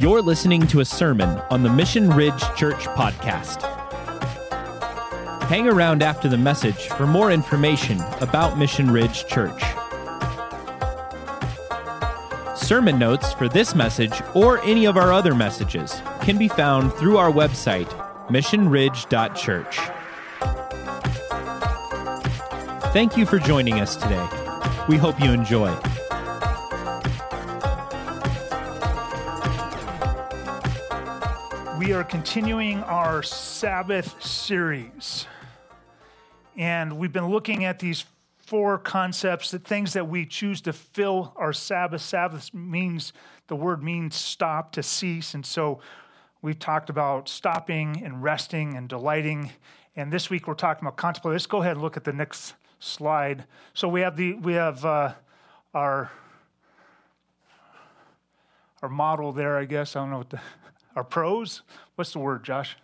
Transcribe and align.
You're 0.00 0.22
listening 0.22 0.66
to 0.68 0.80
a 0.80 0.84
sermon 0.86 1.28
on 1.50 1.62
the 1.62 1.68
Mission 1.68 2.08
Ridge 2.08 2.40
Church 2.56 2.86
podcast. 2.96 3.60
Hang 5.42 5.68
around 5.68 6.02
after 6.02 6.26
the 6.26 6.38
message 6.38 6.88
for 6.88 7.06
more 7.06 7.30
information 7.30 8.00
about 8.22 8.56
Mission 8.56 8.90
Ridge 8.90 9.26
Church. 9.26 9.62
Sermon 12.56 12.98
notes 12.98 13.34
for 13.34 13.46
this 13.46 13.74
message 13.74 14.22
or 14.34 14.62
any 14.62 14.86
of 14.86 14.96
our 14.96 15.12
other 15.12 15.34
messages 15.34 16.00
can 16.22 16.38
be 16.38 16.48
found 16.48 16.94
through 16.94 17.18
our 17.18 17.30
website, 17.30 17.90
missionridge.church. 18.28 19.76
Thank 22.94 23.18
you 23.18 23.26
for 23.26 23.38
joining 23.38 23.80
us 23.80 23.96
today. 23.96 24.26
We 24.88 24.96
hope 24.96 25.20
you 25.20 25.30
enjoy. 25.30 25.78
Continuing 32.10 32.82
our 32.82 33.22
Sabbath 33.22 34.20
series. 34.20 35.28
And 36.56 36.98
we've 36.98 37.12
been 37.12 37.28
looking 37.28 37.64
at 37.64 37.78
these 37.78 38.04
four 38.36 38.78
concepts, 38.78 39.52
the 39.52 39.60
things 39.60 39.92
that 39.92 40.08
we 40.08 40.26
choose 40.26 40.60
to 40.62 40.72
fill 40.72 41.32
our 41.36 41.52
Sabbath. 41.52 42.00
Sabbath 42.00 42.52
means, 42.52 43.12
the 43.46 43.54
word 43.54 43.84
means 43.84 44.16
stop, 44.16 44.72
to 44.72 44.82
cease. 44.82 45.34
And 45.34 45.46
so 45.46 45.78
we've 46.42 46.58
talked 46.58 46.90
about 46.90 47.28
stopping 47.28 48.02
and 48.04 48.20
resting 48.24 48.76
and 48.76 48.88
delighting. 48.88 49.52
And 49.94 50.12
this 50.12 50.28
week 50.30 50.48
we're 50.48 50.54
talking 50.54 50.84
about 50.84 50.96
contemplate. 50.96 51.34
Let's 51.34 51.46
go 51.46 51.60
ahead 51.60 51.76
and 51.76 51.80
look 51.82 51.96
at 51.96 52.02
the 52.02 52.12
next 52.12 52.54
slide. 52.80 53.44
So 53.72 53.88
we 53.88 54.00
have 54.00 54.16
the 54.16 54.32
we 54.32 54.54
have 54.54 54.84
uh, 54.84 55.14
our 55.72 56.10
our 58.82 58.88
model 58.88 59.30
there, 59.30 59.56
I 59.56 59.64
guess. 59.64 59.94
I 59.94 60.00
don't 60.00 60.10
know 60.10 60.18
what 60.18 60.30
the 60.30 60.40
our 60.96 61.04
prose. 61.04 61.62
What's 62.00 62.14
the 62.14 62.18
word, 62.18 62.44
Josh? 62.44 62.78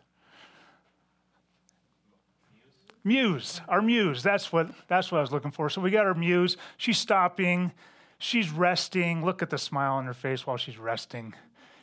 Muse. 3.02 3.62
Our 3.66 3.80
muse. 3.80 4.22
That's 4.22 4.52
what 4.52 4.68
that's 4.88 5.10
what 5.10 5.16
I 5.16 5.20
was 5.22 5.32
looking 5.32 5.52
for. 5.52 5.70
So 5.70 5.80
we 5.80 5.90
got 5.90 6.04
our 6.04 6.12
muse. 6.12 6.58
She's 6.76 6.98
stopping. 6.98 7.72
She's 8.18 8.50
resting. 8.50 9.24
Look 9.24 9.40
at 9.40 9.48
the 9.48 9.56
smile 9.56 9.94
on 9.94 10.04
her 10.04 10.12
face 10.12 10.46
while 10.46 10.58
she's 10.58 10.76
resting. 10.76 11.32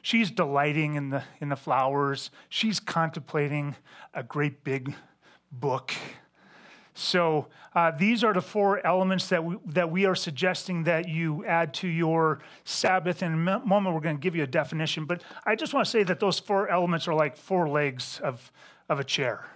She's 0.03 0.29
delighting 0.29 0.93
in 0.93 1.09
the 1.09 1.23
in 1.41 1.49
the 1.49 1.55
flowers. 1.55 2.29
She's 2.49 2.79
contemplating 2.79 3.77
a 4.13 4.21
great 4.21 4.63
big 4.63 4.93
book 5.51 5.91
so 6.93 7.47
uh, 7.73 7.91
these 7.91 8.23
are 8.23 8.33
the 8.33 8.41
four 8.41 8.85
elements 8.85 9.29
that 9.29 9.43
we, 9.43 9.57
that 9.67 9.89
we 9.89 10.05
are 10.05 10.15
suggesting 10.15 10.83
that 10.83 11.07
you 11.07 11.43
add 11.45 11.73
to 11.75 11.87
your 11.87 12.39
Sabbath. 12.65 13.23
In 13.23 13.33
a 13.33 13.37
moment, 13.37 13.95
we're 13.95 14.01
going 14.01 14.17
to 14.17 14.21
give 14.21 14.35
you 14.35 14.43
a 14.43 14.47
definition, 14.47 15.05
but 15.05 15.23
I 15.45 15.55
just 15.55 15.73
want 15.73 15.85
to 15.85 15.91
say 15.91 16.03
that 16.03 16.19
those 16.19 16.39
four 16.39 16.69
elements 16.69 17.07
are 17.07 17.15
like 17.15 17.35
four 17.35 17.67
legs 17.67 18.19
of, 18.23 18.51
of 18.89 18.99
a 18.99 19.03
chair. 19.03 19.47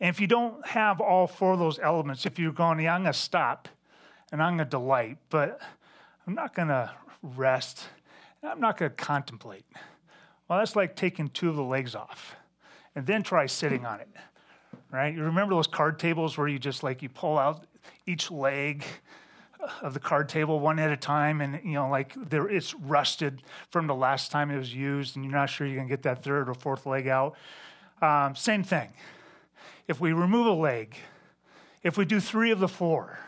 And 0.00 0.10
if 0.10 0.20
you 0.20 0.26
don't 0.26 0.66
have 0.66 1.00
all 1.00 1.28
four 1.28 1.52
of 1.52 1.60
those 1.60 1.78
elements, 1.78 2.26
if 2.26 2.38
you're 2.38 2.52
going, 2.52 2.80
yeah, 2.80 2.94
I'm 2.94 3.02
going 3.02 3.12
to 3.12 3.18
stop 3.18 3.68
and 4.32 4.42
I'm 4.42 4.56
going 4.56 4.66
to 4.66 4.70
delight, 4.70 5.18
but 5.30 5.60
I'm 6.26 6.34
not 6.34 6.54
going 6.54 6.68
to 6.68 6.90
rest, 7.22 7.84
I'm 8.42 8.60
not 8.60 8.76
going 8.76 8.90
to 8.90 8.96
contemplate. 8.96 9.64
Well, 10.48 10.58
that's 10.58 10.74
like 10.74 10.96
taking 10.96 11.28
two 11.28 11.48
of 11.48 11.56
the 11.56 11.62
legs 11.62 11.94
off 11.94 12.34
and 12.96 13.06
then 13.06 13.22
try 13.22 13.46
sitting 13.46 13.86
on 13.86 14.00
it 14.00 14.08
right? 14.94 15.12
You 15.12 15.24
remember 15.24 15.54
those 15.54 15.66
card 15.66 15.98
tables 15.98 16.38
where 16.38 16.46
you 16.46 16.58
just 16.58 16.82
like 16.84 17.02
you 17.02 17.08
pull 17.08 17.36
out 17.36 17.66
each 18.06 18.30
leg 18.30 18.84
of 19.82 19.92
the 19.92 20.00
card 20.00 20.28
table 20.28 20.60
one 20.60 20.78
at 20.78 20.92
a 20.92 20.96
time 20.96 21.40
and 21.40 21.58
you 21.64 21.72
know 21.72 21.88
like 21.88 22.14
there 22.28 22.46
it's 22.48 22.74
rusted 22.74 23.42
from 23.70 23.86
the 23.86 23.94
last 23.94 24.30
time 24.30 24.50
it 24.50 24.58
was 24.58 24.74
used 24.74 25.16
and 25.16 25.24
you're 25.24 25.34
not 25.34 25.48
sure 25.48 25.66
you 25.66 25.78
can 25.78 25.88
get 25.88 26.02
that 26.02 26.22
third 26.22 26.48
or 26.48 26.54
fourth 26.54 26.86
leg 26.86 27.08
out. 27.08 27.34
Um, 28.00 28.36
same 28.36 28.62
thing. 28.62 28.92
If 29.88 30.00
we 30.00 30.12
remove 30.12 30.46
a 30.46 30.52
leg 30.52 30.96
if 31.82 31.98
we 31.98 32.04
do 32.04 32.20
three 32.20 32.50
of 32.50 32.60
the 32.60 32.68
four 32.68 33.18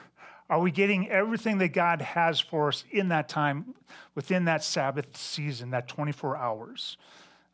are 0.48 0.60
we 0.60 0.70
getting 0.70 1.10
everything 1.10 1.58
that 1.58 1.68
god 1.68 2.00
has 2.00 2.38
for 2.38 2.68
us 2.68 2.84
in 2.92 3.08
that 3.08 3.28
time 3.28 3.74
within 4.14 4.44
that 4.44 4.62
sabbath 4.62 5.16
season 5.16 5.70
that 5.70 5.88
24 5.88 6.36
hours? 6.36 6.96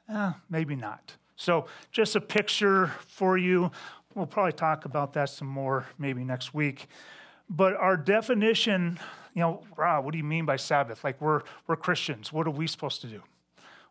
Eh, 0.09 0.33
maybe 0.51 0.77
not. 0.77 1.17
So 1.37 1.67
just 1.91 2.15
a 2.15 2.21
picture 2.21 2.89
for 3.09 3.37
you 3.37 3.73
We'll 4.15 4.27
probably 4.27 4.53
talk 4.53 4.85
about 4.85 5.15
that 5.15 5.31
some 5.31 5.49
more 5.49 5.87
maybe 5.99 6.23
next 6.23 6.53
week. 6.53 6.87
But 7.49 7.75
our 7.77 7.97
definition, 7.97 8.99
you 9.35 9.41
know, 9.41 9.63
Rob, 9.77 10.05
what 10.05 10.13
do 10.13 10.19
you 10.19 10.25
mean 10.25 10.45
by 10.45 10.57
Sabbath? 10.57 11.03
Like 11.03 11.21
we're 11.21 11.43
we're 11.67 11.77
Christians. 11.77 12.33
What 12.33 12.47
are 12.47 12.51
we 12.51 12.67
supposed 12.67 13.01
to 13.03 13.07
do? 13.07 13.23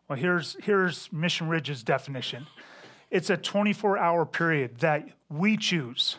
Well, 0.08 0.18
here's 0.18 0.56
here's 0.62 1.12
Mission 1.12 1.48
Ridge's 1.48 1.82
definition. 1.82 2.46
It's 3.10 3.30
a 3.30 3.36
24-hour 3.36 4.24
period 4.26 4.78
that 4.78 5.06
we 5.28 5.56
choose. 5.56 6.16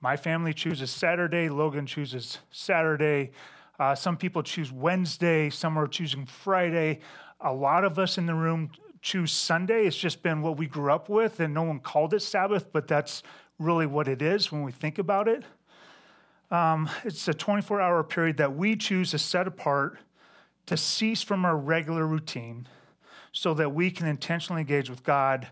My 0.00 0.16
family 0.16 0.54
chooses 0.54 0.90
Saturday. 0.90 1.48
Logan 1.50 1.84
chooses 1.84 2.38
Saturday. 2.50 3.32
Uh, 3.78 3.94
some 3.94 4.16
people 4.16 4.42
choose 4.42 4.72
Wednesday. 4.72 5.50
Some 5.50 5.78
are 5.78 5.86
choosing 5.86 6.24
Friday. 6.26 7.00
A 7.40 7.52
lot 7.52 7.84
of 7.84 7.98
us 7.98 8.18
in 8.18 8.26
the 8.26 8.34
room 8.34 8.70
choose 9.02 9.32
Sunday. 9.32 9.86
It's 9.86 9.96
just 9.96 10.22
been 10.22 10.40
what 10.40 10.56
we 10.56 10.66
grew 10.66 10.92
up 10.92 11.08
with, 11.08 11.40
and 11.40 11.52
no 11.52 11.64
one 11.64 11.80
called 11.80 12.14
it 12.14 12.20
Sabbath, 12.20 12.72
but 12.72 12.86
that's 12.86 13.22
really 13.58 13.84
what 13.84 14.08
it 14.08 14.22
is 14.22 14.50
when 14.50 14.62
we 14.62 14.72
think 14.72 14.98
about 14.98 15.28
it. 15.28 15.44
Um, 16.50 16.88
it's 17.04 17.26
a 17.28 17.34
24 17.34 17.80
hour 17.80 18.04
period 18.04 18.36
that 18.36 18.54
we 18.54 18.76
choose 18.76 19.10
to 19.10 19.18
set 19.18 19.46
apart 19.46 19.98
to 20.66 20.76
cease 20.76 21.22
from 21.22 21.44
our 21.44 21.56
regular 21.56 22.06
routine 22.06 22.68
so 23.32 23.54
that 23.54 23.74
we 23.74 23.90
can 23.90 24.06
intentionally 24.06 24.60
engage 24.60 24.88
with 24.88 25.02
God, 25.02 25.48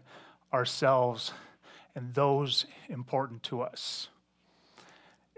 ourselves, 0.53 1.33
and 1.95 2.15
those 2.15 2.67
important 2.89 3.43
to 3.45 3.63
us. 3.63 4.09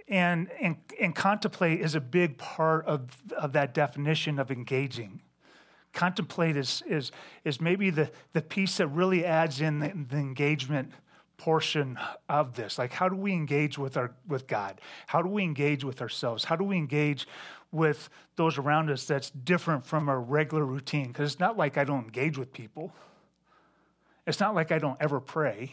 And, 0.09 0.51
and, 0.61 0.77
and 1.01 1.15
contemplate 1.15 1.81
is 1.81 1.95
a 1.95 2.01
big 2.01 2.37
part 2.37 2.85
of, 2.85 3.23
of 3.37 3.53
that 3.53 3.73
definition 3.73 4.39
of 4.39 4.51
engaging 4.51 5.23
contemplate 5.93 6.57
is, 6.57 6.83
is, 6.87 7.13
is 7.45 7.61
maybe 7.61 7.91
the, 7.91 8.11
the 8.33 8.43
piece 8.43 8.79
that 8.79 8.89
really 8.89 9.25
adds 9.25 9.61
in 9.61 9.79
the, 9.79 9.93
the 10.09 10.17
engagement 10.17 10.93
portion 11.43 11.99
of 12.29 12.55
this. 12.55 12.79
Like 12.79 12.93
how 12.93 13.09
do 13.09 13.17
we 13.17 13.33
engage 13.33 13.77
with 13.77 13.97
our 13.97 14.13
with 14.29 14.47
god? 14.47 14.81
How 15.09 15.23
do 15.23 15.29
we 15.29 15.43
engage 15.43 15.83
with 15.83 16.01
ourselves? 16.01 16.45
How 16.45 16.55
do 16.55 16.63
we 16.63 16.77
engage 16.77 17.27
with 17.73 18.09
those 18.37 18.59
around 18.59 18.91
us 18.91 19.07
that's 19.07 19.31
different 19.31 19.85
from 19.85 20.09
our 20.09 20.21
regular 20.21 20.65
routine? 20.65 21.09
Because 21.09 21.33
it's 21.33 21.41
not 21.41 21.57
like 21.57 21.77
i 21.77 21.85
don't 21.85 22.05
engage 22.05 22.39
with 22.39 22.53
people. 22.53 22.93
It's 24.25 24.39
not 24.39 24.55
like 24.55 24.71
i 24.71 24.79
don't 24.79 24.97
ever 25.01 25.19
pray. 25.19 25.73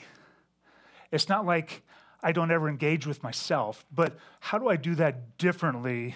It's 1.11 1.29
not 1.29 1.45
like 1.45 1.83
i 2.23 2.31
don't 2.31 2.49
ever 2.49 2.67
engage 2.67 3.05
with 3.05 3.21
myself. 3.21 3.85
But 3.93 4.17
how 4.39 4.57
do 4.57 4.69
i 4.69 4.75
do 4.75 4.95
that 4.95 5.37
differently 5.37 6.15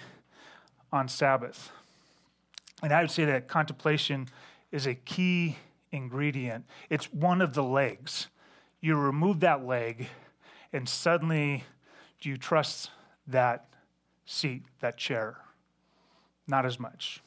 on 0.92 1.06
sabbath 1.06 1.70
and 2.84 2.92
I 2.92 3.00
would 3.00 3.10
say 3.10 3.24
that 3.24 3.48
contemplation 3.48 4.28
is 4.70 4.86
a 4.86 4.94
key 4.94 5.56
ingredient. 5.90 6.66
It's 6.90 7.10
one 7.14 7.40
of 7.40 7.54
the 7.54 7.62
legs. 7.62 8.28
You 8.82 8.96
remove 8.96 9.40
that 9.40 9.64
leg, 9.64 10.08
and 10.70 10.86
suddenly, 10.86 11.64
do 12.20 12.28
you 12.28 12.36
trust 12.36 12.90
that 13.26 13.68
seat, 14.26 14.64
that 14.80 14.98
chair? 14.98 15.38
Not 16.46 16.66
as 16.66 16.78
much. 16.78 17.22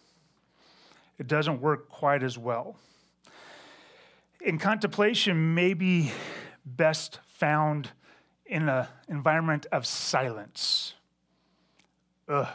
It 1.18 1.26
doesn't 1.26 1.60
work 1.60 1.90
quite 1.90 2.22
as 2.22 2.38
well. 2.38 2.76
In 4.42 4.60
contemplation, 4.60 5.56
may 5.56 5.74
be 5.74 6.12
best 6.64 7.20
found 7.26 7.90
in 8.46 8.70
an 8.70 8.86
environment 9.10 9.66
of 9.72 9.88
silence. 9.88 10.94
Ugh. 12.30 12.48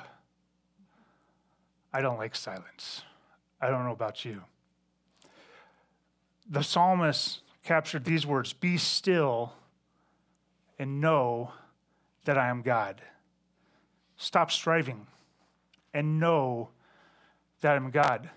I 1.92 2.00
don't 2.00 2.18
like 2.18 2.34
silence. 2.34 3.02
I 3.60 3.68
don't 3.68 3.84
know 3.84 3.92
about 3.92 4.24
you. 4.24 4.42
The 6.48 6.62
psalmist 6.62 7.40
captured 7.64 8.04
these 8.04 8.26
words 8.26 8.52
Be 8.52 8.76
still 8.76 9.52
and 10.78 11.00
know 11.00 11.52
that 12.24 12.38
I 12.38 12.48
am 12.48 12.62
God. 12.62 13.00
Stop 14.16 14.50
striving 14.50 15.06
and 15.92 16.18
know 16.18 16.70
that 17.60 17.76
I'm 17.76 17.90
God. 17.90 18.30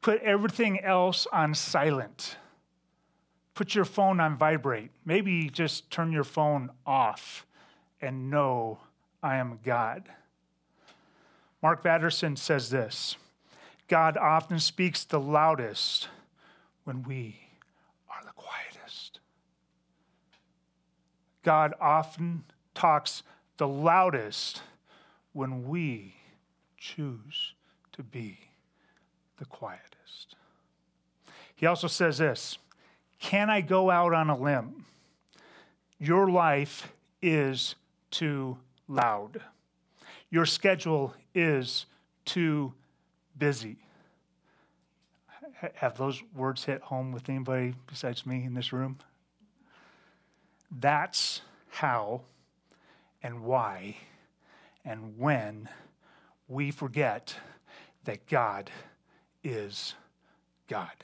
Put 0.00 0.22
everything 0.22 0.80
else 0.80 1.26
on 1.32 1.54
silent. 1.54 2.36
Put 3.54 3.74
your 3.74 3.84
phone 3.84 4.20
on 4.20 4.36
vibrate. 4.36 4.90
Maybe 5.04 5.48
just 5.48 5.90
turn 5.90 6.12
your 6.12 6.24
phone 6.24 6.70
off 6.86 7.46
and 8.00 8.30
know 8.30 8.78
I 9.22 9.36
am 9.36 9.58
God. 9.64 10.08
Mark 11.66 11.82
Batterson 11.82 12.38
says 12.38 12.70
this 12.70 13.16
God 13.88 14.16
often 14.16 14.60
speaks 14.60 15.02
the 15.02 15.18
loudest 15.18 16.06
when 16.84 17.02
we 17.02 17.40
are 18.08 18.22
the 18.22 18.30
quietest. 18.36 19.18
God 21.42 21.74
often 21.80 22.44
talks 22.72 23.24
the 23.56 23.66
loudest 23.66 24.62
when 25.32 25.66
we 25.66 26.14
choose 26.78 27.54
to 27.94 28.04
be 28.04 28.38
the 29.40 29.44
quietest. 29.46 30.36
He 31.56 31.66
also 31.66 31.88
says 31.88 32.18
this 32.18 32.58
Can 33.18 33.50
I 33.50 33.60
go 33.60 33.90
out 33.90 34.14
on 34.14 34.30
a 34.30 34.38
limb? 34.38 34.84
Your 35.98 36.30
life 36.30 36.92
is 37.20 37.74
too 38.12 38.56
loud. 38.86 39.42
Your 40.36 40.44
schedule 40.44 41.14
is 41.34 41.86
too 42.26 42.74
busy. 43.38 43.78
Have 45.76 45.96
those 45.96 46.22
words 46.34 46.62
hit 46.62 46.82
home 46.82 47.10
with 47.10 47.30
anybody 47.30 47.72
besides 47.86 48.26
me 48.26 48.44
in 48.44 48.52
this 48.52 48.70
room? 48.70 48.98
That's 50.70 51.40
how 51.70 52.20
and 53.22 53.44
why 53.44 53.96
and 54.84 55.16
when 55.16 55.70
we 56.48 56.70
forget 56.70 57.34
that 58.04 58.26
God 58.26 58.70
is 59.42 59.94
God. 60.68 61.02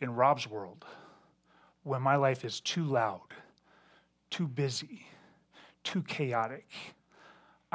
In 0.00 0.14
Rob's 0.14 0.48
world, 0.48 0.84
when 1.82 2.02
my 2.02 2.14
life 2.14 2.44
is 2.44 2.60
too 2.60 2.84
loud, 2.84 3.34
too 4.30 4.46
busy, 4.46 5.08
too 5.82 6.04
chaotic, 6.04 6.68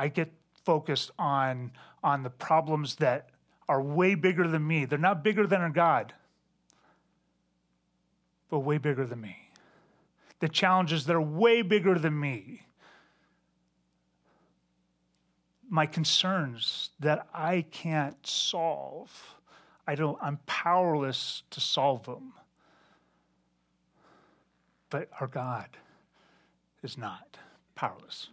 I 0.01 0.07
get 0.07 0.33
focused 0.63 1.12
on, 1.19 1.74
on 2.03 2.24
the 2.24 2.31
problems 2.31 2.95
that 2.95 3.30
are 3.69 3.80
way 3.80 4.15
bigger 4.15 4.48
than 4.48 4.65
me. 4.65 4.86
They're 4.86 4.98
not 4.98 5.24
bigger 5.24 5.45
than 5.45 5.62
a 5.62 5.69
God, 5.69 6.12
but 8.50 8.62
way 8.62 8.80
bigger 8.80 9.06
than 9.06 9.21
me. 9.21 9.38
The 10.39 10.50
challenges 10.50 11.06
that 11.06 11.15
are 11.15 11.21
way 11.21 11.62
bigger 11.62 12.00
than 12.00 12.19
me. 12.19 12.63
My 15.69 15.86
concerns 15.86 16.89
that 17.00 17.27
I 17.31 17.63
can't 17.69 18.25
solve. 18.25 19.36
I 19.86 19.94
don't, 19.94 20.18
I'm 20.19 20.39
powerless 20.48 21.44
to 21.51 21.59
solve 21.59 22.06
them. 22.06 22.33
But 24.89 25.09
our 25.19 25.27
God 25.27 25.69
is 26.81 26.98
not 26.98 27.38
powerless. 27.75 28.30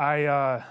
I, 0.00 0.24
uh, 0.24 0.62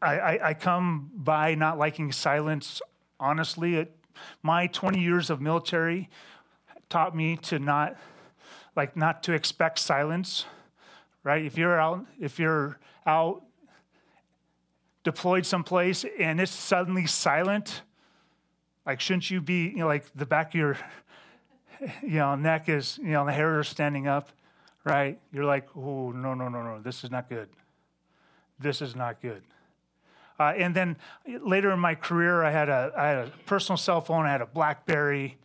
I, 0.00 0.38
I, 0.42 0.54
come 0.54 1.10
by 1.14 1.54
not 1.54 1.76
liking 1.76 2.12
silence. 2.12 2.80
Honestly, 3.20 3.74
it, 3.74 3.94
my 4.42 4.68
20 4.68 4.98
years 4.98 5.28
of 5.28 5.42
military 5.42 6.08
taught 6.88 7.14
me 7.14 7.36
to 7.36 7.58
not, 7.58 7.98
like, 8.74 8.96
not 8.96 9.22
to 9.24 9.34
expect 9.34 9.80
silence. 9.80 10.46
Right? 11.22 11.44
If 11.44 11.58
you're 11.58 11.78
out, 11.78 12.06
if 12.18 12.38
you're 12.38 12.78
out 13.04 13.42
deployed 15.04 15.44
someplace 15.44 16.06
and 16.18 16.40
it's 16.40 16.50
suddenly 16.50 17.06
silent, 17.06 17.82
like, 18.86 18.98
shouldn't 18.98 19.30
you 19.30 19.42
be, 19.42 19.64
you 19.64 19.80
know, 19.80 19.86
like 19.86 20.06
the 20.14 20.24
back 20.24 20.54
of 20.54 20.54
your, 20.54 20.78
you 22.02 22.16
know, 22.16 22.34
neck 22.34 22.70
is, 22.70 22.98
you 23.02 23.10
know, 23.10 23.26
the 23.26 23.32
hair 23.32 23.60
is 23.60 23.68
standing 23.68 24.08
up, 24.08 24.30
right? 24.84 25.20
You're 25.34 25.44
like, 25.44 25.68
oh, 25.76 26.12
no, 26.12 26.32
no, 26.32 26.48
no, 26.48 26.62
no, 26.62 26.80
this 26.80 27.04
is 27.04 27.10
not 27.10 27.28
good 27.28 27.50
this 28.58 28.82
is 28.82 28.96
not 28.96 29.20
good. 29.20 29.42
Uh, 30.38 30.52
and 30.56 30.74
then 30.74 30.96
later 31.42 31.70
in 31.72 31.80
my 31.80 31.94
career, 31.94 32.44
I 32.44 32.50
had, 32.50 32.68
a, 32.68 32.92
I 32.96 33.06
had 33.08 33.18
a 33.26 33.32
personal 33.46 33.76
cell 33.76 34.00
phone, 34.00 34.24
I 34.24 34.30
had 34.30 34.40
a 34.40 34.46
Blackberry, 34.46 35.36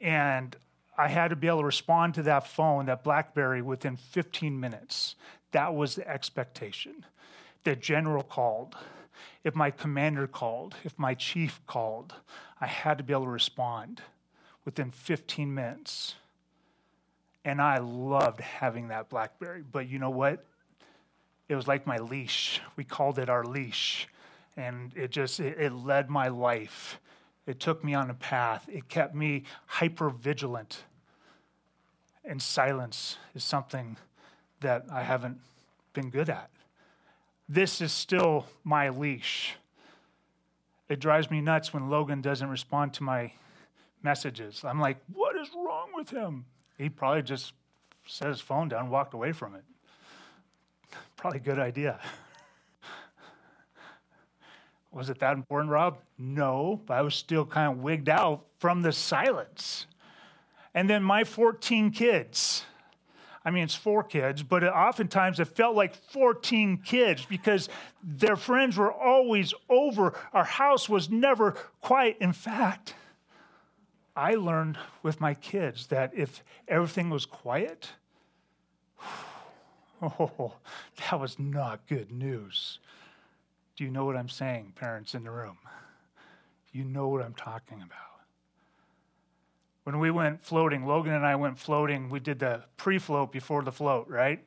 and 0.00 0.56
I 0.96 1.08
had 1.08 1.28
to 1.28 1.36
be 1.36 1.46
able 1.46 1.60
to 1.60 1.66
respond 1.66 2.14
to 2.14 2.22
that 2.22 2.46
phone, 2.46 2.86
that 2.86 3.04
Blackberry, 3.04 3.60
within 3.60 3.96
15 3.96 4.58
minutes. 4.58 5.14
That 5.52 5.74
was 5.74 5.94
the 5.94 6.08
expectation. 6.08 7.04
The 7.64 7.76
general 7.76 8.22
called, 8.22 8.76
if 9.44 9.54
my 9.54 9.70
commander 9.70 10.26
called, 10.26 10.74
if 10.84 10.98
my 10.98 11.14
chief 11.14 11.60
called, 11.66 12.14
I 12.60 12.66
had 12.66 12.98
to 12.98 13.04
be 13.04 13.12
able 13.12 13.24
to 13.24 13.30
respond 13.30 14.00
within 14.64 14.90
15 14.90 15.54
minutes. 15.54 16.14
And 17.44 17.60
I 17.60 17.78
loved 17.78 18.40
having 18.40 18.88
that 18.88 19.08
Blackberry. 19.08 19.62
But 19.70 19.88
you 19.88 19.98
know 19.98 20.10
what? 20.10 20.44
It 21.48 21.54
was 21.54 21.68
like 21.68 21.86
my 21.86 21.98
leash. 21.98 22.60
We 22.76 22.84
called 22.84 23.18
it 23.18 23.28
our 23.28 23.44
leash. 23.44 24.08
And 24.56 24.92
it 24.96 25.10
just, 25.10 25.38
it, 25.38 25.58
it 25.58 25.72
led 25.72 26.10
my 26.10 26.28
life. 26.28 27.00
It 27.46 27.60
took 27.60 27.84
me 27.84 27.94
on 27.94 28.10
a 28.10 28.14
path. 28.14 28.68
It 28.72 28.88
kept 28.88 29.14
me 29.14 29.44
hyper 29.66 30.10
vigilant. 30.10 30.84
And 32.24 32.42
silence 32.42 33.18
is 33.34 33.44
something 33.44 33.96
that 34.60 34.86
I 34.90 35.02
haven't 35.02 35.38
been 35.92 36.10
good 36.10 36.28
at. 36.28 36.50
This 37.48 37.80
is 37.80 37.92
still 37.92 38.46
my 38.64 38.88
leash. 38.88 39.54
It 40.88 40.98
drives 41.00 41.30
me 41.30 41.40
nuts 41.40 41.72
when 41.72 41.88
Logan 41.88 42.20
doesn't 42.20 42.48
respond 42.48 42.94
to 42.94 43.04
my 43.04 43.32
messages. 44.02 44.62
I'm 44.64 44.80
like, 44.80 44.98
what 45.12 45.36
is 45.36 45.48
wrong 45.54 45.88
with 45.94 46.10
him? 46.10 46.44
He 46.78 46.88
probably 46.88 47.22
just 47.22 47.52
set 48.06 48.28
his 48.28 48.40
phone 48.40 48.68
down 48.68 48.82
and 48.82 48.90
walked 48.90 49.14
away 49.14 49.32
from 49.32 49.54
it. 49.54 49.64
Probably 51.16 51.38
a 51.38 51.42
good 51.42 51.58
idea. 51.58 52.00
was 54.92 55.10
it 55.10 55.18
that 55.20 55.34
important, 55.34 55.70
Rob? 55.70 55.98
No, 56.18 56.80
but 56.86 56.94
I 56.94 57.02
was 57.02 57.14
still 57.14 57.44
kind 57.44 57.72
of 57.72 57.82
wigged 57.82 58.08
out 58.08 58.44
from 58.58 58.82
the 58.82 58.92
silence. 58.92 59.86
And 60.74 60.88
then 60.90 61.02
my 61.02 61.24
14 61.24 61.90
kids. 61.90 62.64
I 63.44 63.50
mean, 63.50 63.62
it's 63.62 63.76
four 63.76 64.02
kids, 64.02 64.42
but 64.42 64.64
oftentimes 64.64 65.38
it 65.38 65.46
felt 65.46 65.76
like 65.76 65.94
14 65.94 66.78
kids 66.78 67.24
because 67.24 67.68
their 68.02 68.34
friends 68.34 68.76
were 68.76 68.92
always 68.92 69.54
over. 69.70 70.14
Our 70.32 70.44
house 70.44 70.88
was 70.88 71.08
never 71.08 71.52
quiet. 71.80 72.16
In 72.20 72.32
fact, 72.32 72.94
I 74.16 74.34
learned 74.34 74.78
with 75.02 75.20
my 75.20 75.34
kids 75.34 75.86
that 75.88 76.12
if 76.14 76.42
everything 76.66 77.08
was 77.08 77.24
quiet, 77.24 77.90
Oh, 80.02 80.54
that 81.10 81.20
was 81.20 81.38
not 81.38 81.86
good 81.88 82.10
news. 82.10 82.78
Do 83.76 83.84
you 83.84 83.90
know 83.90 84.04
what 84.04 84.16
I'm 84.16 84.28
saying, 84.28 84.72
parents 84.74 85.14
in 85.14 85.24
the 85.24 85.30
room? 85.30 85.58
You 86.72 86.84
know 86.84 87.08
what 87.08 87.22
I'm 87.22 87.34
talking 87.34 87.78
about. 87.78 88.00
When 89.84 89.98
we 89.98 90.10
went 90.10 90.44
floating, 90.44 90.84
Logan 90.84 91.12
and 91.12 91.24
I 91.24 91.36
went 91.36 91.58
floating, 91.58 92.10
we 92.10 92.20
did 92.20 92.40
the 92.40 92.64
pre 92.76 92.98
float 92.98 93.30
before 93.30 93.62
the 93.62 93.72
float, 93.72 94.08
right? 94.08 94.44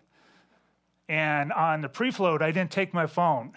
And 1.08 1.53
on 1.53 1.82
the 1.82 1.89
pre 1.89 2.12
float, 2.12 2.41
I 2.41 2.51
didn't 2.51 2.72
take 2.72 2.94
my 2.94 3.08
phone. 3.08 3.53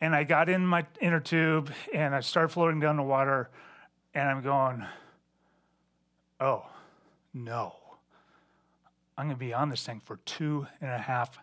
And 0.00 0.14
I 0.14 0.24
got 0.24 0.48
in 0.48 0.66
my 0.66 0.86
inner 1.00 1.20
tube 1.20 1.72
and 1.92 2.14
I 2.14 2.20
started 2.20 2.48
floating 2.48 2.80
down 2.80 2.96
the 2.96 3.02
water, 3.02 3.50
and 4.14 4.28
I'm 4.28 4.42
going, 4.42 4.84
oh, 6.40 6.66
no. 7.34 7.81
I'm 9.16 9.26
going 9.26 9.36
to 9.36 9.44
be 9.44 9.52
on 9.52 9.68
this 9.68 9.84
thing 9.84 10.00
for 10.04 10.16
two 10.24 10.66
and 10.80 10.90
a 10.90 10.98
half 10.98 11.38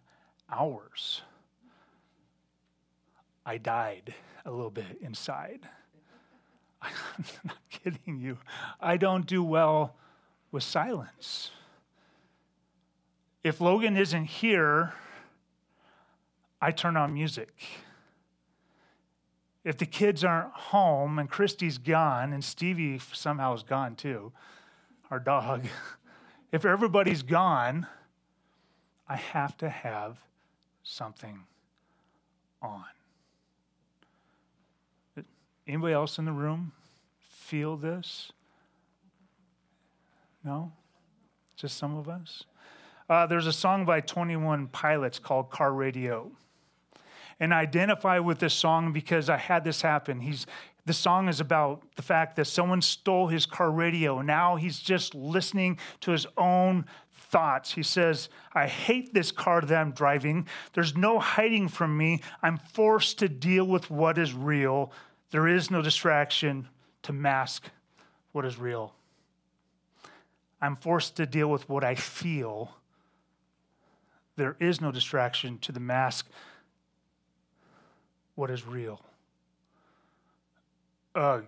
hours. 0.51 1.21
I 3.45 3.57
died 3.57 4.13
a 4.45 4.51
little 4.51 4.71
bit 4.71 4.97
inside. 5.01 5.61
I'm 6.81 7.25
not 7.45 7.57
kidding 7.69 8.19
you. 8.19 8.37
I 8.79 8.97
don't 8.97 9.25
do 9.25 9.43
well 9.43 9.95
with 10.51 10.63
silence. 10.63 11.51
If 13.43 13.61
Logan 13.61 13.95
isn't 13.95 14.25
here, 14.25 14.93
I 16.61 16.71
turn 16.71 16.97
on 16.97 17.13
music. 17.13 17.53
If 19.63 19.77
the 19.77 19.85
kids 19.85 20.23
aren't 20.23 20.51
home 20.51 21.19
and 21.19 21.29
Christy's 21.29 21.77
gone 21.77 22.33
and 22.33 22.43
Stevie 22.43 22.99
somehow 23.13 23.53
is 23.53 23.63
gone 23.63 23.95
too, 23.95 24.31
our 25.11 25.19
dog, 25.19 25.65
if 26.51 26.65
everybody's 26.65 27.23
gone, 27.23 27.87
I 29.07 29.15
have 29.15 29.57
to 29.57 29.69
have 29.69 30.17
something 30.83 31.39
on. 32.61 32.83
Anybody 35.67 35.93
else 35.93 36.17
in 36.17 36.25
the 36.25 36.31
room 36.31 36.71
feel 37.19 37.77
this? 37.77 38.31
No? 40.43 40.71
Just 41.55 41.77
some 41.77 41.95
of 41.95 42.09
us? 42.09 42.45
Uh, 43.09 43.25
there's 43.25 43.47
a 43.47 43.53
song 43.53 43.85
by 43.85 44.01
21 44.01 44.67
Pilots 44.67 45.19
called 45.19 45.49
Car 45.49 45.73
Radio. 45.73 46.31
And 47.39 47.53
I 47.53 47.61
identify 47.61 48.19
with 48.19 48.39
this 48.39 48.53
song 48.53 48.93
because 48.93 49.29
I 49.29 49.37
had 49.37 49.63
this 49.63 49.81
happen. 49.81 50.19
He's, 50.19 50.45
the 50.89 50.93
song 50.93 51.29
is 51.29 51.39
about 51.39 51.83
the 51.97 52.01
fact 52.01 52.35
that 52.35 52.45
someone 52.45 52.81
stole 52.81 53.27
his 53.27 53.45
car 53.45 53.69
radio. 53.69 54.23
Now 54.23 54.55
he's 54.55 54.79
just 54.79 55.13
listening 55.13 55.77
to 55.99 56.09
his 56.09 56.25
own 56.35 56.85
thoughts. 57.13 57.73
He 57.73 57.83
says, 57.83 58.27
I 58.55 58.65
hate 58.65 59.13
this 59.13 59.31
car 59.31 59.61
that 59.61 59.75
I'm 59.79 59.91
driving. 59.91 60.47
There's 60.73 60.97
no 60.97 61.19
hiding 61.19 61.67
from 61.67 61.95
me. 61.95 62.23
I'm 62.41 62.57
forced 62.57 63.19
to 63.19 63.29
deal 63.29 63.65
with 63.65 63.91
what 63.91 64.17
is 64.17 64.33
real. 64.33 64.91
There 65.29 65.47
is 65.47 65.69
no 65.69 65.83
distraction 65.83 66.67
to 67.03 67.13
mask 67.13 67.69
what 68.31 68.43
is 68.43 68.57
real. 68.57 68.95
I'm 70.59 70.75
forced 70.75 71.17
to 71.17 71.27
deal 71.27 71.51
with 71.51 71.69
what 71.69 71.83
I 71.83 71.93
feel. 71.93 72.73
There 74.37 74.55
is 74.59 74.81
no 74.81 74.91
distraction 74.91 75.59
to 75.59 75.71
the 75.71 75.79
mask 75.79 76.27
what 78.33 78.49
is 78.49 78.65
real. 78.65 78.99
Ugh. 81.15 81.45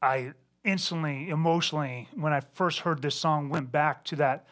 I 0.00 0.32
instantly, 0.64 1.28
emotionally, 1.28 2.08
when 2.14 2.32
I 2.32 2.40
first 2.54 2.80
heard 2.80 3.02
this 3.02 3.14
song, 3.14 3.48
went 3.48 3.72
back 3.72 4.04
to 4.06 4.16
that 4.16 4.46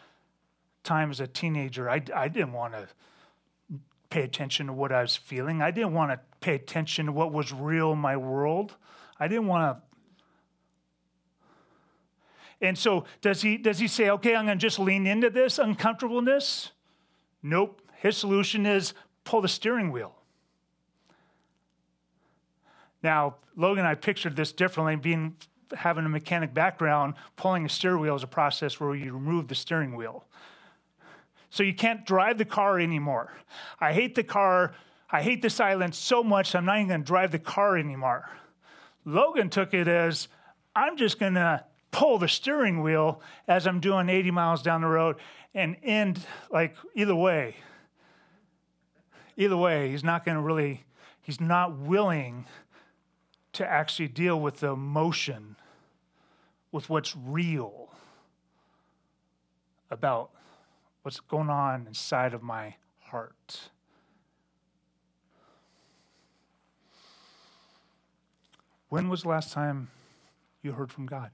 time 0.82 1.10
as 1.10 1.20
a 1.20 1.26
teenager. 1.26 1.90
I, 1.90 2.02
I 2.14 2.28
didn't 2.28 2.52
want 2.52 2.74
to 2.74 2.88
pay 4.10 4.22
attention 4.22 4.66
to 4.66 4.72
what 4.72 4.92
I 4.92 5.02
was 5.02 5.16
feeling. 5.16 5.60
I 5.60 5.70
didn't 5.70 5.92
want 5.92 6.10
to 6.12 6.20
pay 6.40 6.54
attention 6.54 7.06
to 7.06 7.12
what 7.12 7.32
was 7.32 7.52
real 7.52 7.92
in 7.92 7.98
my 7.98 8.16
world. 8.16 8.76
I 9.18 9.28
didn't 9.28 9.46
want 9.46 9.76
to. 9.76 9.82
And 12.60 12.78
so 12.78 13.04
does 13.20 13.42
he 13.42 13.58
does 13.58 13.78
he 13.78 13.86
say, 13.86 14.08
okay, 14.10 14.34
I'm 14.34 14.46
gonna 14.46 14.56
just 14.56 14.78
lean 14.78 15.06
into 15.06 15.28
this 15.28 15.58
uncomfortableness? 15.58 16.70
Nope. 17.42 17.82
His 17.96 18.16
solution 18.16 18.64
is 18.64 18.94
pull 19.24 19.42
the 19.42 19.48
steering 19.48 19.90
wheel. 19.92 20.14
Now, 23.02 23.36
Logan 23.56 23.80
and 23.80 23.88
I 23.88 23.94
pictured 23.94 24.36
this 24.36 24.52
differently, 24.52 24.96
being 24.96 25.36
having 25.76 26.04
a 26.04 26.08
mechanic 26.08 26.54
background, 26.54 27.14
pulling 27.36 27.66
a 27.66 27.68
steering 27.68 28.00
wheel 28.00 28.14
is 28.14 28.22
a 28.22 28.28
process 28.28 28.78
where 28.78 28.94
you 28.94 29.12
remove 29.12 29.48
the 29.48 29.54
steering 29.54 29.96
wheel. 29.96 30.24
So 31.50 31.62
you 31.62 31.74
can't 31.74 32.06
drive 32.06 32.38
the 32.38 32.44
car 32.44 32.78
anymore. 32.78 33.32
I 33.80 33.92
hate 33.92 34.14
the 34.14 34.22
car. 34.22 34.74
I 35.10 35.22
hate 35.22 35.40
the 35.40 35.50
silence 35.50 35.96
so 35.96 36.24
much, 36.24 36.54
I'm 36.54 36.64
not 36.64 36.78
even 36.78 36.88
going 36.88 37.00
to 37.02 37.06
drive 37.06 37.30
the 37.30 37.38
car 37.38 37.78
anymore. 37.78 38.28
Logan 39.04 39.50
took 39.50 39.72
it 39.72 39.86
as 39.86 40.26
I'm 40.74 40.96
just 40.96 41.20
going 41.20 41.34
to 41.34 41.64
pull 41.92 42.18
the 42.18 42.28
steering 42.28 42.82
wheel 42.82 43.20
as 43.46 43.66
I'm 43.66 43.78
doing 43.78 44.08
80 44.08 44.32
miles 44.32 44.62
down 44.62 44.80
the 44.80 44.88
road 44.88 45.16
and 45.54 45.76
end 45.82 46.20
like 46.50 46.76
either 46.94 47.14
way. 47.14 47.56
Either 49.36 49.56
way, 49.56 49.90
he's 49.90 50.02
not 50.02 50.24
going 50.24 50.36
to 50.36 50.42
really, 50.42 50.84
he's 51.22 51.40
not 51.40 51.78
willing 51.78 52.46
to 53.56 53.66
actually 53.66 54.08
deal 54.08 54.38
with 54.38 54.60
the 54.60 54.68
emotion, 54.68 55.56
with 56.72 56.90
what's 56.90 57.16
real 57.16 57.88
about 59.90 60.30
what's 61.02 61.20
going 61.20 61.48
on 61.48 61.86
inside 61.86 62.34
of 62.34 62.42
my 62.42 62.74
heart. 63.00 63.70
When 68.90 69.08
was 69.08 69.22
the 69.22 69.28
last 69.28 69.52
time 69.52 69.88
you 70.62 70.72
heard 70.72 70.92
from 70.92 71.06
God? 71.06 71.30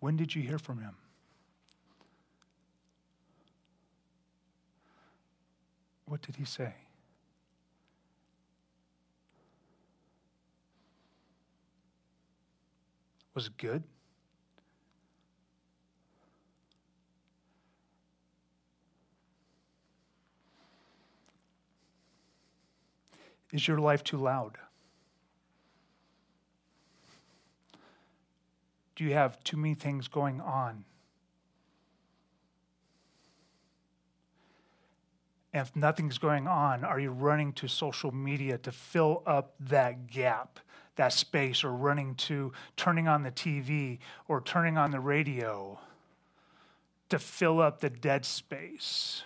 When 0.00 0.16
did 0.16 0.34
you 0.34 0.42
hear 0.42 0.58
from 0.58 0.80
him? 0.80 0.94
What 6.06 6.22
did 6.22 6.36
he 6.36 6.44
say? 6.44 6.72
Was 13.34 13.48
it 13.48 13.56
good? 13.58 13.82
Is 23.52 23.66
your 23.66 23.78
life 23.78 24.02
too 24.02 24.16
loud? 24.16 24.56
Do 28.96 29.04
you 29.04 29.12
have 29.12 29.42
too 29.44 29.56
many 29.56 29.74
things 29.74 30.08
going 30.08 30.40
on? 30.40 30.84
And 35.52 35.66
if 35.66 35.76
nothing's 35.76 36.18
going 36.18 36.46
on, 36.46 36.84
are 36.84 36.98
you 36.98 37.10
running 37.10 37.52
to 37.54 37.68
social 37.68 38.12
media 38.12 38.58
to 38.58 38.72
fill 38.72 39.22
up 39.26 39.54
that 39.60 40.08
gap? 40.08 40.58
that 40.96 41.12
space 41.12 41.62
or 41.62 41.72
running 41.72 42.14
to 42.14 42.52
turning 42.76 43.06
on 43.06 43.22
the 43.22 43.30
TV 43.30 43.98
or 44.28 44.40
turning 44.40 44.76
on 44.76 44.90
the 44.90 45.00
radio 45.00 45.78
to 47.08 47.18
fill 47.18 47.60
up 47.60 47.80
the 47.80 47.90
dead 47.90 48.24
space. 48.24 49.22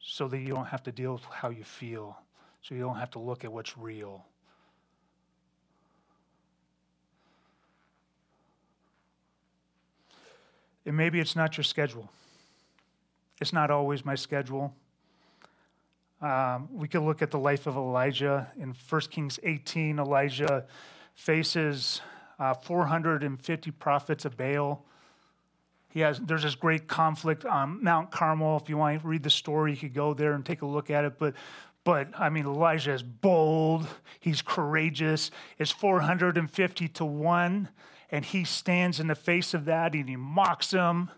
So 0.00 0.28
that 0.28 0.38
you 0.38 0.48
don't 0.48 0.66
have 0.66 0.82
to 0.84 0.92
deal 0.92 1.12
with 1.12 1.24
how 1.24 1.50
you 1.50 1.62
feel, 1.62 2.16
so 2.62 2.74
you 2.74 2.80
don't 2.80 2.96
have 2.96 3.10
to 3.12 3.18
look 3.18 3.44
at 3.44 3.52
what's 3.52 3.76
real. 3.76 4.24
And 10.86 10.96
maybe 10.96 11.20
it's 11.20 11.36
not 11.36 11.56
your 11.56 11.64
schedule. 11.64 12.10
It's 13.40 13.52
not 13.52 13.70
always 13.70 14.04
my 14.04 14.14
schedule. 14.14 14.72
Um, 16.22 16.68
we 16.72 16.88
could 16.88 17.02
look 17.02 17.20
at 17.20 17.30
the 17.30 17.38
life 17.38 17.66
of 17.66 17.76
Elijah 17.76 18.50
in 18.58 18.74
1 18.88 19.00
Kings 19.10 19.38
18. 19.42 19.98
Elijah 19.98 20.64
faces 21.14 22.00
uh, 22.38 22.54
450 22.54 23.70
prophets 23.72 24.24
of 24.24 24.36
Baal. 24.36 24.84
He 25.90 26.00
has, 26.00 26.18
there's 26.20 26.42
this 26.42 26.54
great 26.54 26.88
conflict 26.88 27.44
on 27.44 27.82
Mount 27.82 28.10
Carmel. 28.10 28.58
If 28.62 28.68
you 28.68 28.76
want 28.76 29.00
to 29.00 29.06
read 29.06 29.22
the 29.22 29.30
story, 29.30 29.72
you 29.72 29.76
could 29.78 29.94
go 29.94 30.14
there 30.14 30.32
and 30.32 30.44
take 30.44 30.62
a 30.62 30.66
look 30.66 30.90
at 30.90 31.04
it. 31.04 31.18
But, 31.18 31.34
but 31.84 32.08
I 32.18 32.28
mean, 32.28 32.46
Elijah 32.46 32.92
is 32.92 33.02
bold, 33.02 33.86
he's 34.20 34.42
courageous. 34.42 35.30
It's 35.58 35.70
450 35.70 36.88
to 36.88 37.04
1, 37.04 37.68
and 38.10 38.24
he 38.24 38.44
stands 38.44 39.00
in 39.00 39.06
the 39.06 39.14
face 39.14 39.54
of 39.54 39.64
that 39.64 39.94
and 39.94 40.08
he 40.08 40.16
mocks 40.16 40.70
him 40.70 41.10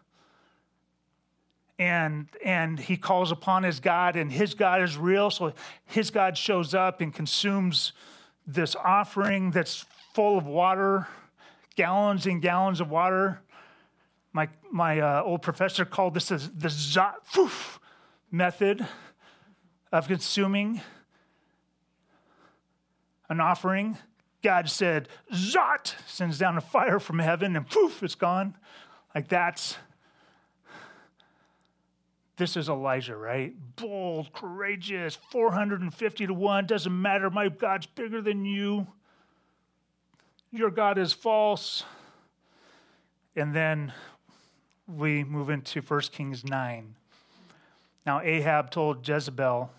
and 1.79 2.27
and 2.45 2.79
he 2.79 2.97
calls 2.97 3.31
upon 3.31 3.63
his 3.63 3.81
God, 3.81 4.17
and 4.17 4.33
his 4.33 4.55
God 4.55 4.83
is 4.83 4.97
real. 4.97 5.31
So 5.31 5.53
his 5.87 6.11
God 6.11 6.37
shows 6.37 6.75
up 6.75 7.01
and 7.01 7.15
consumes 7.15 7.93
this 8.47 8.75
offering 8.75 9.51
that's 9.51 9.85
full 10.13 10.37
of 10.37 10.47
water, 10.47 11.07
gallons 11.77 12.27
and 12.27 12.43
gallons 12.43 12.81
of 12.81 12.91
water. 12.91 13.41
My 14.33 14.49
my 14.73 14.99
uh, 14.99 15.23
old 15.23 15.43
professor 15.43 15.85
called 15.85 16.15
this 16.15 16.29
the 16.29 16.69
zot 16.69 17.15
foof 17.33 17.79
method 18.31 18.87
of 19.93 20.09
consuming 20.09 20.81
an 23.29 23.41
offering. 23.41 23.97
God 24.43 24.69
said, 24.69 25.09
Zot, 25.33 25.95
sends 26.07 26.39
down 26.39 26.57
a 26.57 26.61
fire 26.61 27.01
from 27.01 27.19
heaven, 27.19 27.57
and 27.57 27.69
poof, 27.69 28.03
it's 28.03 28.15
gone. 28.15 28.57
Like 29.15 29.29
that's 29.29 29.77
this 32.39 32.57
is 32.57 32.69
Elijah, 32.69 33.17
right? 33.17 33.53
Bold, 33.75 34.33
courageous, 34.33 35.17
450 35.17 36.29
to 36.29 36.33
1. 36.33 36.67
Doesn't 36.67 37.03
matter. 37.03 37.29
My 37.31 37.49
God's 37.49 37.87
bigger 37.87 38.23
than 38.23 38.45
you. 38.45 38.87
Your 40.53 40.71
God 40.71 40.99
is 40.99 41.13
false. 41.13 41.83
And 43.35 43.55
then 43.55 43.93
we 44.87 45.25
move 45.25 45.51
into 45.51 45.81
1 45.81 46.01
Kings 46.13 46.45
9. 46.45 46.95
Now, 48.07 48.21
Ahab 48.21 48.71
told 48.71 49.07
Jezebel 49.07 49.71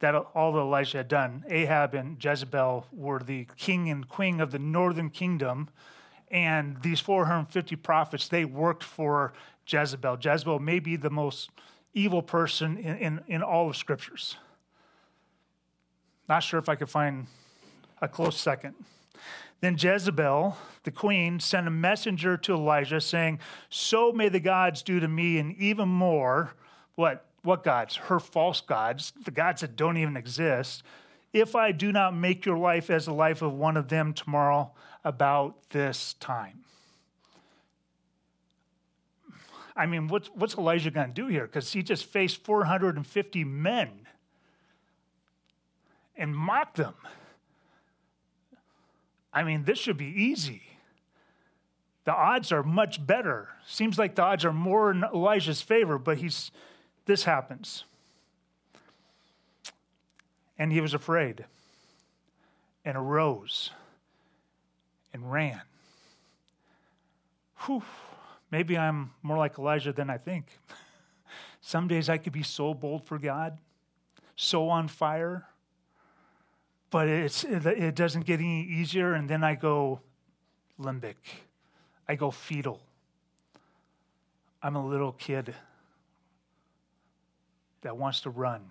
that 0.00 0.14
all 0.14 0.52
that 0.52 0.60
Elijah 0.60 0.98
had 0.98 1.08
done. 1.08 1.44
Ahab 1.48 1.94
and 1.94 2.22
Jezebel 2.22 2.86
were 2.92 3.18
the 3.18 3.46
king 3.56 3.90
and 3.90 4.08
queen 4.08 4.40
of 4.40 4.50
the 4.50 4.58
northern 4.58 5.10
kingdom. 5.10 5.68
And 6.30 6.80
these 6.82 7.00
450 7.00 7.76
prophets, 7.76 8.28
they 8.28 8.44
worked 8.44 8.84
for 8.84 9.32
Jezebel. 9.66 10.18
Jezebel 10.20 10.58
may 10.60 10.78
be 10.78 10.96
the 10.96 11.10
most 11.10 11.50
evil 11.94 12.22
person 12.22 12.76
in, 12.76 12.96
in, 12.98 13.20
in 13.26 13.42
all 13.42 13.68
of 13.68 13.76
scriptures. 13.76 14.36
Not 16.28 16.40
sure 16.40 16.60
if 16.60 16.68
I 16.68 16.74
could 16.74 16.90
find 16.90 17.26
a 18.00 18.08
close 18.08 18.38
second. 18.38 18.74
Then 19.60 19.76
Jezebel, 19.76 20.56
the 20.84 20.90
queen, 20.90 21.40
sent 21.40 21.66
a 21.66 21.70
messenger 21.70 22.36
to 22.36 22.54
Elijah 22.54 23.00
saying, 23.00 23.40
So 23.68 24.12
may 24.12 24.28
the 24.28 24.38
gods 24.38 24.82
do 24.82 25.00
to 25.00 25.08
me, 25.08 25.38
and 25.38 25.56
even 25.56 25.88
more. 25.88 26.54
What? 26.94 27.27
What 27.48 27.64
gods? 27.64 27.96
Her 27.96 28.20
false 28.20 28.60
gods, 28.60 29.14
the 29.24 29.30
gods 29.30 29.62
that 29.62 29.74
don't 29.74 29.96
even 29.96 30.18
exist. 30.18 30.82
If 31.32 31.56
I 31.56 31.72
do 31.72 31.92
not 31.92 32.14
make 32.14 32.44
your 32.44 32.58
life 32.58 32.90
as 32.90 33.06
the 33.06 33.14
life 33.14 33.40
of 33.40 33.54
one 33.54 33.78
of 33.78 33.88
them 33.88 34.12
tomorrow 34.12 34.72
about 35.02 35.70
this 35.70 36.12
time. 36.20 36.64
I 39.74 39.86
mean, 39.86 40.08
what's, 40.08 40.28
what's 40.34 40.58
Elijah 40.58 40.90
going 40.90 41.08
to 41.08 41.14
do 41.14 41.28
here? 41.28 41.46
Because 41.46 41.72
he 41.72 41.82
just 41.82 42.04
faced 42.04 42.44
450 42.44 43.44
men 43.44 44.06
and 46.18 46.36
mocked 46.36 46.76
them. 46.76 46.96
I 49.32 49.42
mean, 49.42 49.64
this 49.64 49.78
should 49.78 49.96
be 49.96 50.12
easy. 50.14 50.64
The 52.04 52.12
odds 52.12 52.52
are 52.52 52.62
much 52.62 53.06
better. 53.06 53.48
Seems 53.66 53.98
like 53.98 54.16
the 54.16 54.22
odds 54.22 54.44
are 54.44 54.52
more 54.52 54.90
in 54.90 55.02
Elijah's 55.02 55.62
favor, 55.62 55.96
but 55.96 56.18
he's 56.18 56.50
this 57.08 57.24
happens. 57.24 57.84
And 60.58 60.70
he 60.70 60.80
was 60.80 60.94
afraid. 60.94 61.46
and 62.84 62.96
arose 62.96 63.70
and 65.12 65.30
ran. 65.30 65.60
Whew, 67.66 67.82
maybe 68.50 68.78
I'm 68.78 69.10
more 69.22 69.36
like 69.36 69.58
Elijah 69.58 69.92
than 69.92 70.08
I 70.08 70.16
think. 70.16 70.46
Some 71.60 71.88
days 71.88 72.08
I 72.08 72.16
could 72.16 72.32
be 72.32 72.42
so 72.42 72.72
bold 72.72 73.04
for 73.04 73.18
God, 73.18 73.58
so 74.36 74.68
on 74.70 74.88
fire, 74.88 75.46
but 76.90 77.08
it's, 77.08 77.44
it 77.44 77.94
doesn't 77.94 78.24
get 78.24 78.40
any 78.40 78.62
easier, 78.62 79.12
and 79.12 79.28
then 79.28 79.44
I 79.44 79.54
go 79.54 80.00
limbic. 80.80 81.16
I 82.08 82.14
go 82.14 82.30
fetal. 82.30 82.80
I'm 84.62 84.76
a 84.76 84.86
little 84.86 85.12
kid 85.12 85.54
that 87.82 87.96
wants 87.96 88.20
to 88.20 88.30
run. 88.30 88.70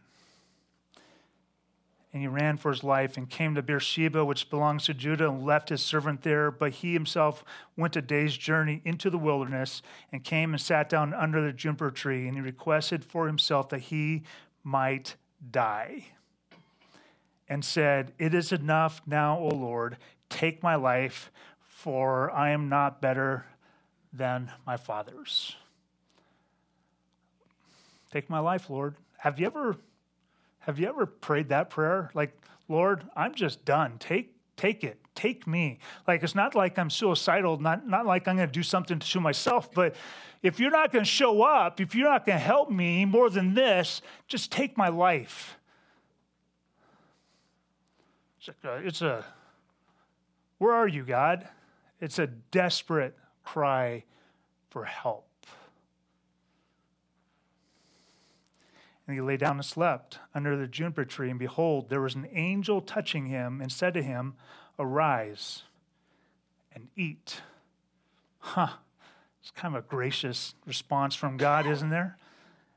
And 2.13 2.21
he 2.21 2.27
ran 2.27 2.57
for 2.57 2.71
his 2.71 2.83
life 2.83 3.17
and 3.17 3.29
came 3.29 3.53
to 3.55 3.61
Beersheba, 3.61 4.23
which 4.23 4.49
belongs 4.49 4.85
to 4.85 4.93
Judah, 4.93 5.29
and 5.29 5.45
left 5.45 5.69
his 5.69 5.81
servant 5.81 6.23
there. 6.23 6.49
But 6.49 6.71
he 6.71 6.93
himself 6.93 7.43
went 7.75 7.95
a 7.95 8.01
day's 8.01 8.35
journey 8.35 8.81
into 8.85 9.09
the 9.09 9.17
wilderness 9.17 9.81
and 10.11 10.23
came 10.23 10.53
and 10.53 10.61
sat 10.61 10.89
down 10.89 11.13
under 11.13 11.41
the 11.41 11.53
juniper 11.53 11.91
tree. 11.91 12.27
And 12.27 12.35
he 12.35 12.41
requested 12.41 13.03
for 13.03 13.27
himself 13.27 13.69
that 13.69 13.81
he 13.81 14.23
might 14.63 15.15
die 15.51 16.05
and 17.49 17.63
said, 17.63 18.13
It 18.17 18.33
is 18.33 18.51
enough 18.51 19.01
now, 19.05 19.37
O 19.37 19.49
Lord, 19.49 19.97
take 20.29 20.63
my 20.63 20.75
life, 20.75 21.31
for 21.59 22.31
I 22.31 22.49
am 22.49 22.69
not 22.69 23.01
better 23.01 23.45
than 24.11 24.51
my 24.65 24.77
father's. 24.77 25.55
Take 28.11 28.29
my 28.29 28.39
life, 28.39 28.69
Lord. 28.69 28.95
Have 29.17 29.39
you 29.39 29.45
ever 29.45 29.77
have 30.59 30.79
you 30.79 30.87
ever 30.87 31.05
prayed 31.05 31.49
that 31.49 31.69
prayer? 31.69 32.11
Like, 32.13 32.37
Lord, 32.67 33.03
I'm 33.15 33.33
just 33.33 33.63
done. 33.65 33.97
Take 33.99 34.33
take 34.55 34.83
it. 34.83 34.99
Take 35.15 35.47
me. 35.47 35.79
Like 36.07 36.23
it's 36.23 36.35
not 36.35 36.55
like 36.55 36.77
I'm 36.77 36.89
suicidal, 36.89 37.57
not 37.59 37.87
not 37.87 38.05
like 38.05 38.27
I'm 38.27 38.35
going 38.35 38.47
to 38.47 38.53
do 38.53 38.63
something 38.63 38.99
to 38.99 39.19
myself, 39.19 39.71
but 39.71 39.95
if 40.43 40.59
you're 40.59 40.71
not 40.71 40.91
going 40.91 41.05
to 41.05 41.09
show 41.09 41.41
up, 41.41 41.79
if 41.79 41.95
you're 41.95 42.09
not 42.09 42.25
going 42.25 42.37
to 42.37 42.43
help 42.43 42.69
me 42.69 43.05
more 43.05 43.29
than 43.29 43.53
this, 43.53 44.01
just 44.27 44.51
take 44.51 44.77
my 44.77 44.89
life. 44.89 45.57
It's 48.39 48.49
a, 48.63 48.75
it's 48.77 49.01
a 49.01 49.25
where 50.59 50.73
are 50.73 50.87
you, 50.87 51.03
God? 51.03 51.47
It's 51.99 52.19
a 52.19 52.27
desperate 52.27 53.15
cry 53.43 54.03
for 54.69 54.85
help. 54.85 55.26
And 59.07 59.15
he 59.15 59.21
lay 59.21 59.37
down 59.37 59.55
and 59.55 59.65
slept 59.65 60.19
under 60.35 60.57
the 60.57 60.67
juniper 60.67 61.05
tree. 61.05 61.29
And 61.29 61.39
behold, 61.39 61.89
there 61.89 62.01
was 62.01 62.15
an 62.15 62.27
angel 62.33 62.81
touching 62.81 63.27
him 63.27 63.61
and 63.61 63.71
said 63.71 63.93
to 63.93 64.03
him, 64.03 64.35
Arise 64.77 65.63
and 66.73 66.89
eat. 66.95 67.41
Huh. 68.39 68.67
It's 69.41 69.51
kind 69.51 69.75
of 69.75 69.83
a 69.83 69.87
gracious 69.87 70.55
response 70.65 71.15
from 71.15 71.37
God, 71.37 71.65
isn't 71.65 71.89
there? 71.89 72.17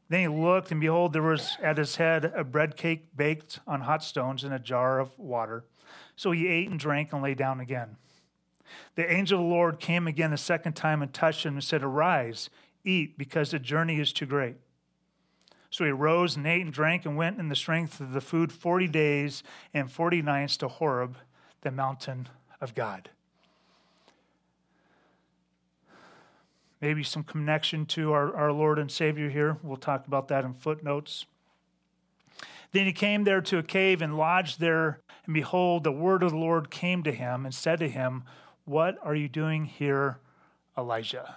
Then 0.08 0.20
he 0.20 0.28
looked, 0.28 0.70
and 0.70 0.80
behold, 0.80 1.12
there 1.12 1.22
was 1.22 1.56
at 1.62 1.78
his 1.78 1.96
head 1.96 2.24
a 2.24 2.44
bread 2.44 2.76
cake 2.76 3.08
baked 3.16 3.60
on 3.66 3.82
hot 3.82 4.02
stones 4.02 4.44
in 4.44 4.52
a 4.52 4.58
jar 4.58 4.98
of 4.98 5.16
water. 5.18 5.64
So 6.16 6.32
he 6.32 6.48
ate 6.48 6.68
and 6.68 6.78
drank 6.78 7.12
and 7.12 7.22
lay 7.22 7.34
down 7.34 7.60
again. 7.60 7.96
The 8.94 9.10
angel 9.10 9.40
of 9.40 9.44
the 9.44 9.50
Lord 9.50 9.80
came 9.80 10.06
again 10.06 10.32
a 10.32 10.38
second 10.38 10.74
time 10.74 11.02
and 11.02 11.12
touched 11.12 11.44
him 11.44 11.54
and 11.54 11.64
said, 11.64 11.82
Arise, 11.82 12.50
eat, 12.84 13.18
because 13.18 13.50
the 13.50 13.58
journey 13.58 14.00
is 14.00 14.12
too 14.12 14.26
great. 14.26 14.56
So 15.70 15.84
he 15.84 15.92
rose 15.92 16.36
and 16.36 16.46
ate 16.46 16.62
and 16.62 16.72
drank 16.72 17.06
and 17.06 17.16
went 17.16 17.38
in 17.38 17.48
the 17.48 17.56
strength 17.56 18.00
of 18.00 18.12
the 18.12 18.20
food 18.20 18.52
40 18.52 18.88
days 18.88 19.42
and 19.72 19.90
40 19.90 20.20
nights 20.22 20.56
to 20.58 20.68
Horeb, 20.68 21.16
the 21.62 21.70
mountain 21.70 22.28
of 22.60 22.74
God. 22.74 23.10
Maybe 26.80 27.04
some 27.04 27.22
connection 27.22 27.86
to 27.86 28.12
our, 28.12 28.34
our 28.34 28.52
Lord 28.52 28.78
and 28.78 28.90
Savior 28.90 29.28
here. 29.28 29.58
We'll 29.62 29.76
talk 29.76 30.06
about 30.06 30.28
that 30.28 30.44
in 30.44 30.54
footnotes. 30.54 31.26
Then 32.72 32.86
he 32.86 32.92
came 32.92 33.24
there 33.24 33.42
to 33.42 33.58
a 33.58 33.62
cave 33.62 34.00
and 34.00 34.16
lodged 34.16 34.60
there. 34.60 35.00
And 35.26 35.34
behold, 35.34 35.84
the 35.84 35.92
word 35.92 36.22
of 36.22 36.30
the 36.30 36.38
Lord 36.38 36.70
came 36.70 37.02
to 37.02 37.12
him 37.12 37.44
and 37.44 37.54
said 37.54 37.78
to 37.80 37.88
him, 37.88 38.24
What 38.64 38.96
are 39.02 39.14
you 39.14 39.28
doing 39.28 39.66
here, 39.66 40.18
Elijah? 40.76 41.36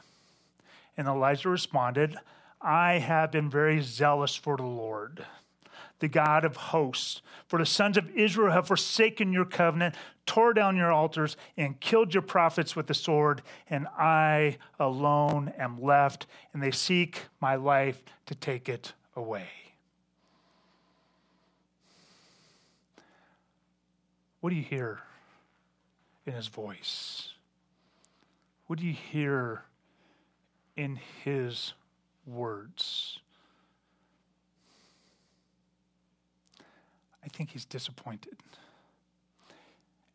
And 0.96 1.08
Elijah 1.08 1.50
responded, 1.50 2.16
I 2.64 3.00
have 3.00 3.32
been 3.32 3.50
very 3.50 3.82
zealous 3.82 4.36
for 4.36 4.56
the 4.56 4.64
Lord, 4.64 5.26
the 6.00 6.08
God 6.08 6.46
of 6.46 6.56
hosts. 6.56 7.22
For 7.48 7.60
the 7.60 7.66
sons 7.66 7.98
of 7.98 8.10
Israel 8.16 8.54
have 8.54 8.68
forsaken 8.68 9.34
your 9.34 9.46
covenant, 9.46 9.96
tore 10.26 10.54
down 10.54 10.78
your 10.78 10.92
altars, 10.92 11.36
and 11.58 11.80
killed 11.82 12.14
your 12.14 12.24
prophets 12.24 12.76
with 12.76 12.88
the 12.88 12.94
sword, 12.94 13.42
and 13.70 13.86
I 13.98 14.58
alone 14.80 15.54
am 15.58 15.82
left, 15.82 16.26
and 16.54 16.64
they 16.64 16.72
seek 16.72 17.26
my 17.42 17.56
life 17.56 18.02
to 18.28 18.36
take 18.36 18.70
it 18.70 18.94
away. 19.16 19.50
What 24.40 24.50
do 24.50 24.56
you 24.56 24.64
hear 24.64 25.02
in 26.26 26.34
his 26.34 26.48
voice? 26.48 27.34
What 28.68 28.80
do 28.80 28.86
you 28.86 28.94
hear 28.94 29.64
in 30.76 31.00
his 31.24 31.74
words. 32.26 33.20
I 37.24 37.28
think 37.30 37.52
he's 37.52 37.66
disappointed. 37.66 38.38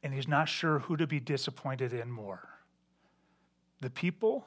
And 0.02 0.14
he's 0.14 0.28
not 0.28 0.48
sure 0.48 0.80
who 0.80 0.96
to 0.96 1.06
be 1.06 1.20
disappointed 1.20 1.92
in 1.92 2.10
more 2.10 2.48
the 3.80 3.90
people 3.90 4.44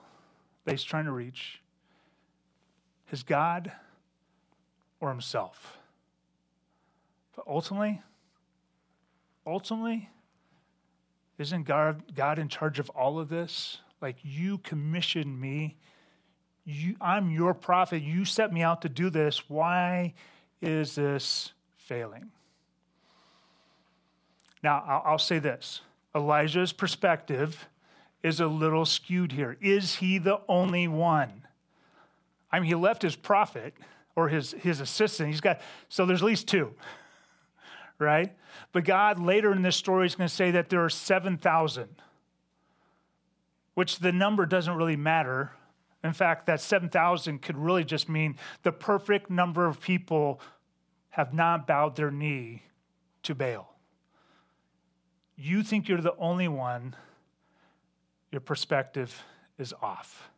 that 0.65 0.71
he's 0.71 0.83
trying 0.83 1.05
to 1.05 1.11
reach, 1.11 1.61
his 3.05 3.23
God, 3.23 3.71
or 4.99 5.09
himself. 5.09 5.77
But 7.35 7.45
ultimately, 7.47 8.01
ultimately, 9.47 10.09
isn't 11.37 11.63
God, 11.63 12.13
God 12.13 12.39
in 12.39 12.49
charge 12.49 12.77
of 12.77 12.89
all 12.91 13.19
of 13.19 13.29
this? 13.29 13.77
Like, 14.01 14.17
you 14.21 14.57
commissioned 14.59 15.39
me 15.39 15.77
you, 16.65 16.95
I'm 17.01 17.31
your 17.31 17.53
prophet. 17.53 18.01
You 18.01 18.25
set 18.25 18.53
me 18.53 18.61
out 18.61 18.83
to 18.83 18.89
do 18.89 19.09
this. 19.09 19.49
Why 19.49 20.13
is 20.61 20.95
this 20.95 21.53
failing? 21.77 22.31
Now, 24.63 24.83
I'll, 24.87 25.03
I'll 25.05 25.17
say 25.19 25.39
this 25.39 25.81
Elijah's 26.15 26.73
perspective 26.73 27.67
is 28.23 28.39
a 28.39 28.47
little 28.47 28.85
skewed 28.85 29.31
here. 29.31 29.57
Is 29.61 29.95
he 29.95 30.17
the 30.17 30.39
only 30.47 30.87
one? 30.87 31.43
I 32.51 32.59
mean, 32.59 32.67
he 32.67 32.75
left 32.75 33.01
his 33.01 33.15
prophet 33.15 33.73
or 34.15 34.29
his, 34.29 34.51
his 34.51 34.79
assistant. 34.79 35.29
He's 35.29 35.41
got, 35.41 35.61
so 35.89 36.05
there's 36.05 36.21
at 36.21 36.25
least 36.25 36.47
two, 36.47 36.75
right? 37.99 38.35
But 38.73 38.83
God 38.83 39.19
later 39.19 39.51
in 39.51 39.61
this 39.61 39.75
story 39.75 40.05
is 40.05 40.15
going 40.15 40.27
to 40.27 40.35
say 40.35 40.51
that 40.51 40.69
there 40.69 40.83
are 40.83 40.89
7,000, 40.89 41.87
which 43.73 43.99
the 43.99 44.11
number 44.11 44.45
doesn't 44.45 44.75
really 44.75 44.97
matter 44.97 45.51
in 46.03 46.13
fact, 46.13 46.47
that 46.47 46.61
7,000 46.61 47.41
could 47.41 47.57
really 47.57 47.83
just 47.83 48.09
mean 48.09 48.35
the 48.63 48.71
perfect 48.71 49.29
number 49.29 49.65
of 49.65 49.79
people 49.79 50.41
have 51.09 51.33
not 51.33 51.67
bowed 51.67 51.95
their 51.95 52.09
knee 52.09 52.63
to 53.23 53.35
Baal. 53.35 53.75
You 55.35 55.63
think 55.63 55.87
you're 55.87 56.01
the 56.01 56.15
only 56.17 56.47
one, 56.47 56.95
your 58.31 58.41
perspective 58.41 59.23
is 59.57 59.73
off. 59.81 60.29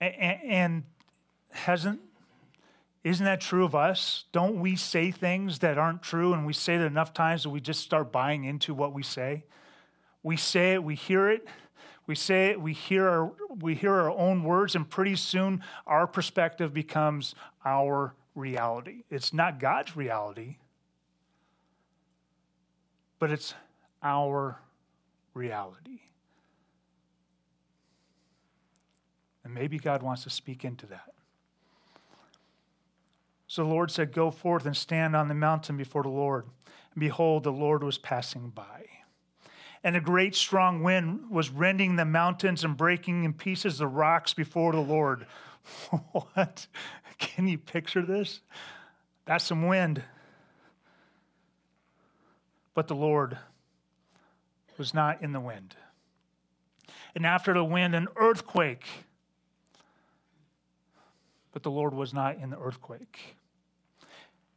And 0.00 0.84
hasn't 1.50 2.00
isn't 3.04 3.26
that 3.26 3.42
true 3.42 3.66
of 3.66 3.74
us? 3.74 4.24
Don't 4.32 4.60
we 4.60 4.76
say 4.76 5.10
things 5.10 5.58
that 5.58 5.76
aren't 5.76 6.02
true 6.02 6.32
and 6.32 6.46
we 6.46 6.54
say 6.54 6.76
it 6.76 6.80
enough 6.80 7.12
times 7.12 7.42
that 7.42 7.50
we 7.50 7.60
just 7.60 7.80
start 7.80 8.10
buying 8.10 8.44
into 8.44 8.72
what 8.72 8.94
we 8.94 9.02
say? 9.02 9.44
We 10.22 10.38
say 10.38 10.72
it, 10.72 10.82
we 10.82 10.94
hear 10.94 11.28
it, 11.28 11.46
we 12.06 12.14
say 12.14 12.56
we 12.56 12.72
hear 12.72 13.08
our, 13.08 13.32
we 13.60 13.74
hear 13.74 13.92
our 13.92 14.10
own 14.10 14.44
words, 14.44 14.74
and 14.74 14.88
pretty 14.88 15.16
soon 15.16 15.62
our 15.86 16.06
perspective 16.06 16.74
becomes 16.74 17.34
our 17.64 18.14
reality. 18.34 19.04
It's 19.10 19.32
not 19.32 19.58
God's 19.58 19.96
reality, 19.96 20.56
but 23.18 23.30
it's 23.30 23.54
our 24.02 24.60
reality. 25.32 26.00
And 29.44 29.54
maybe 29.54 29.78
God 29.78 30.02
wants 30.02 30.24
to 30.24 30.30
speak 30.30 30.64
into 30.64 30.86
that. 30.86 31.12
So 33.46 33.62
the 33.62 33.70
Lord 33.70 33.90
said, 33.90 34.12
Go 34.12 34.30
forth 34.30 34.66
and 34.66 34.76
stand 34.76 35.14
on 35.14 35.28
the 35.28 35.34
mountain 35.34 35.76
before 35.76 36.02
the 36.02 36.08
Lord. 36.08 36.46
And 36.92 37.00
behold, 37.00 37.44
the 37.44 37.52
Lord 37.52 37.82
was 37.82 37.98
passing 37.98 38.50
by 38.50 38.93
and 39.84 39.94
a 39.94 40.00
great 40.00 40.34
strong 40.34 40.82
wind 40.82 41.30
was 41.30 41.50
rending 41.50 41.96
the 41.96 42.06
mountains 42.06 42.64
and 42.64 42.74
breaking 42.74 43.24
in 43.24 43.34
pieces 43.34 43.78
the 43.78 43.86
rocks 43.86 44.32
before 44.32 44.72
the 44.72 44.80
Lord. 44.80 45.26
what? 46.10 46.66
Can 47.18 47.46
you 47.46 47.58
picture 47.58 48.02
this? 48.02 48.40
That's 49.26 49.44
some 49.44 49.66
wind. 49.68 50.02
but 52.72 52.88
the 52.88 52.94
Lord 52.94 53.38
was 54.78 54.92
not 54.92 55.22
in 55.22 55.32
the 55.32 55.40
wind. 55.40 55.76
And 57.14 57.24
after 57.24 57.54
the 57.54 57.64
wind, 57.64 57.94
an 57.94 58.08
earthquake, 58.16 58.86
but 61.52 61.62
the 61.62 61.70
Lord 61.70 61.94
was 61.94 62.12
not 62.12 62.38
in 62.38 62.50
the 62.50 62.58
earthquake. 62.58 63.36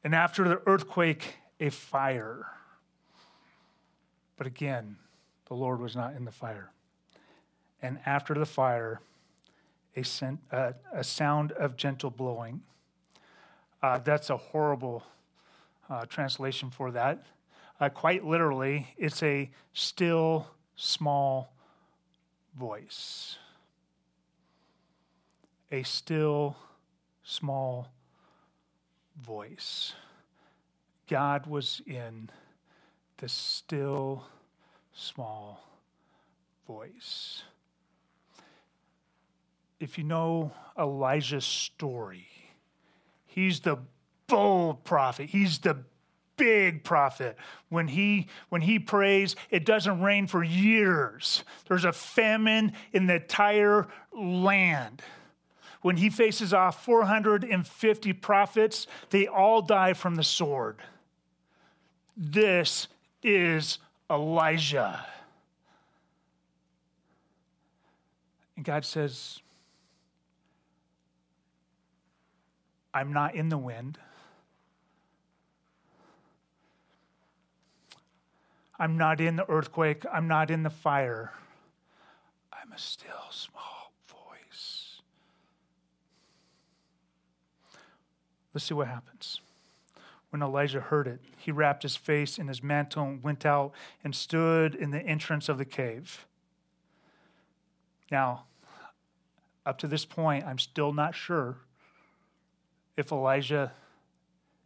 And 0.03 0.15
after 0.15 0.47
the 0.47 0.61
earthquake, 0.65 1.35
a 1.59 1.69
fire. 1.69 2.47
But 4.37 4.47
again, 4.47 4.97
the 5.47 5.53
Lord 5.53 5.79
was 5.79 5.95
not 5.95 6.15
in 6.15 6.25
the 6.25 6.31
fire. 6.31 6.71
And 7.81 7.99
after 8.05 8.33
the 8.33 8.45
fire, 8.45 9.01
a, 9.97 10.03
scent, 10.03 10.39
uh, 10.51 10.73
a 10.93 11.03
sound 11.03 11.51
of 11.53 11.75
gentle 11.75 12.11
blowing. 12.11 12.61
Uh, 13.81 13.97
that's 13.99 14.29
a 14.29 14.37
horrible 14.37 15.03
uh, 15.89 16.05
translation 16.05 16.69
for 16.69 16.91
that. 16.91 17.25
Uh, 17.79 17.89
quite 17.89 18.23
literally, 18.25 18.87
it's 18.97 19.21
a 19.23 19.49
still, 19.73 20.47
small 20.75 21.51
voice. 22.57 23.37
A 25.71 25.83
still, 25.83 26.55
small 27.23 27.89
voice. 29.21 29.93
God 31.09 31.47
was 31.47 31.81
in 31.87 32.29
the 33.17 33.29
still, 33.29 34.25
small 34.97 35.63
voice. 36.65 37.43
If 39.79 39.97
you 39.97 40.03
know 40.03 40.51
Elijah's 40.77 41.45
story, 41.45 42.27
he's 43.27 43.59
the 43.59 43.77
bold 44.25 44.83
prophet, 44.83 45.29
he's 45.29 45.59
the 45.59 45.77
big 46.35 46.83
prophet. 46.83 47.37
When 47.69 47.87
he 47.87 48.27
when 48.49 48.61
he 48.61 48.79
prays 48.79 49.35
it 49.49 49.65
doesn't 49.65 50.01
rain 50.01 50.27
for 50.27 50.43
years. 50.43 51.43
There's 51.67 51.85
a 51.85 51.93
famine 51.93 52.73
in 52.93 53.07
the 53.07 53.15
entire 53.15 53.87
land. 54.11 55.01
When 55.81 55.97
he 55.97 56.09
faces 56.09 56.53
off 56.53 56.83
450 56.83 58.13
prophets 58.13 58.87
they 59.09 59.27
all 59.27 59.61
die 59.61 59.93
from 59.93 60.15
the 60.15 60.23
sword. 60.23 60.77
This 62.15 62.87
is 63.23 63.77
elijah 64.09 65.05
and 68.55 68.65
god 68.65 68.85
says 68.85 69.39
i'm 72.93 73.11
not 73.11 73.35
in 73.35 73.49
the 73.49 73.57
wind 73.57 73.97
I'm 78.79 78.97
not 78.97 79.19
in 79.19 79.35
the 79.35 79.49
earthquake. 79.49 80.03
I'm 80.11 80.27
not 80.27 80.51
in 80.51 80.63
the 80.63 80.69
fire. 80.69 81.33
I'm 82.53 82.71
a 82.71 82.77
still 82.77 83.31
small 83.31 83.91
voice. 84.07 85.01
Let's 88.53 88.65
see 88.65 88.75
what 88.75 88.87
happens. 88.87 89.41
When 90.29 90.41
Elijah 90.41 90.81
heard 90.81 91.07
it, 91.07 91.21
he 91.37 91.51
wrapped 91.51 91.83
his 91.83 91.95
face 91.95 92.37
in 92.37 92.47
his 92.47 92.61
mantle 92.61 93.03
and 93.03 93.23
went 93.23 93.45
out 93.45 93.71
and 94.03 94.13
stood 94.13 94.75
in 94.75 94.91
the 94.91 94.99
entrance 94.99 95.47
of 95.47 95.57
the 95.57 95.65
cave. 95.65 96.25
Now, 98.11 98.45
up 99.65 99.77
to 99.79 99.87
this 99.87 100.05
point, 100.05 100.45
I'm 100.45 100.59
still 100.59 100.93
not 100.93 101.15
sure 101.15 101.57
if 102.95 103.11
Elijah 103.11 103.71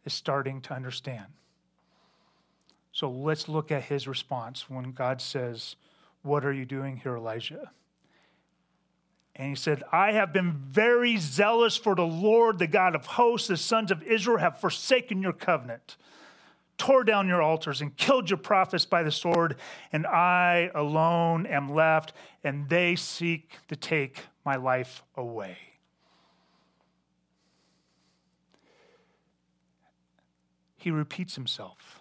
is 0.04 0.12
starting 0.12 0.60
to 0.62 0.74
understand. 0.74 1.26
So 2.92 3.10
let's 3.10 3.48
look 3.48 3.70
at 3.70 3.84
his 3.84 4.06
response 4.06 4.68
when 4.68 4.92
God 4.92 5.20
says, 5.20 5.76
What 6.22 6.44
are 6.44 6.52
you 6.52 6.64
doing 6.64 6.98
here, 6.98 7.16
Elijah? 7.16 7.70
And 9.34 9.48
he 9.48 9.54
said, 9.54 9.82
I 9.90 10.12
have 10.12 10.32
been 10.32 10.52
very 10.52 11.16
zealous 11.16 11.76
for 11.76 11.94
the 11.94 12.06
Lord, 12.06 12.58
the 12.58 12.66
God 12.66 12.94
of 12.94 13.06
hosts. 13.06 13.48
The 13.48 13.56
sons 13.56 13.90
of 13.90 14.02
Israel 14.02 14.38
have 14.38 14.60
forsaken 14.60 15.22
your 15.22 15.32
covenant, 15.32 15.96
tore 16.76 17.02
down 17.02 17.28
your 17.28 17.40
altars, 17.40 17.80
and 17.80 17.96
killed 17.96 18.28
your 18.28 18.36
prophets 18.36 18.84
by 18.84 19.02
the 19.02 19.10
sword. 19.10 19.56
And 19.90 20.06
I 20.06 20.70
alone 20.74 21.46
am 21.46 21.72
left, 21.74 22.12
and 22.44 22.68
they 22.68 22.94
seek 22.94 23.56
to 23.68 23.76
take 23.76 24.20
my 24.44 24.56
life 24.56 25.02
away. 25.16 25.56
He 30.76 30.90
repeats 30.90 31.36
himself. 31.36 32.00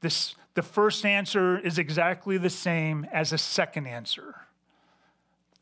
This, 0.00 0.34
the 0.54 0.62
first 0.62 1.04
answer 1.04 1.58
is 1.58 1.78
exactly 1.78 2.36
the 2.38 2.50
same 2.50 3.06
as 3.12 3.30
the 3.30 3.38
second 3.38 3.86
answer. 3.86 4.34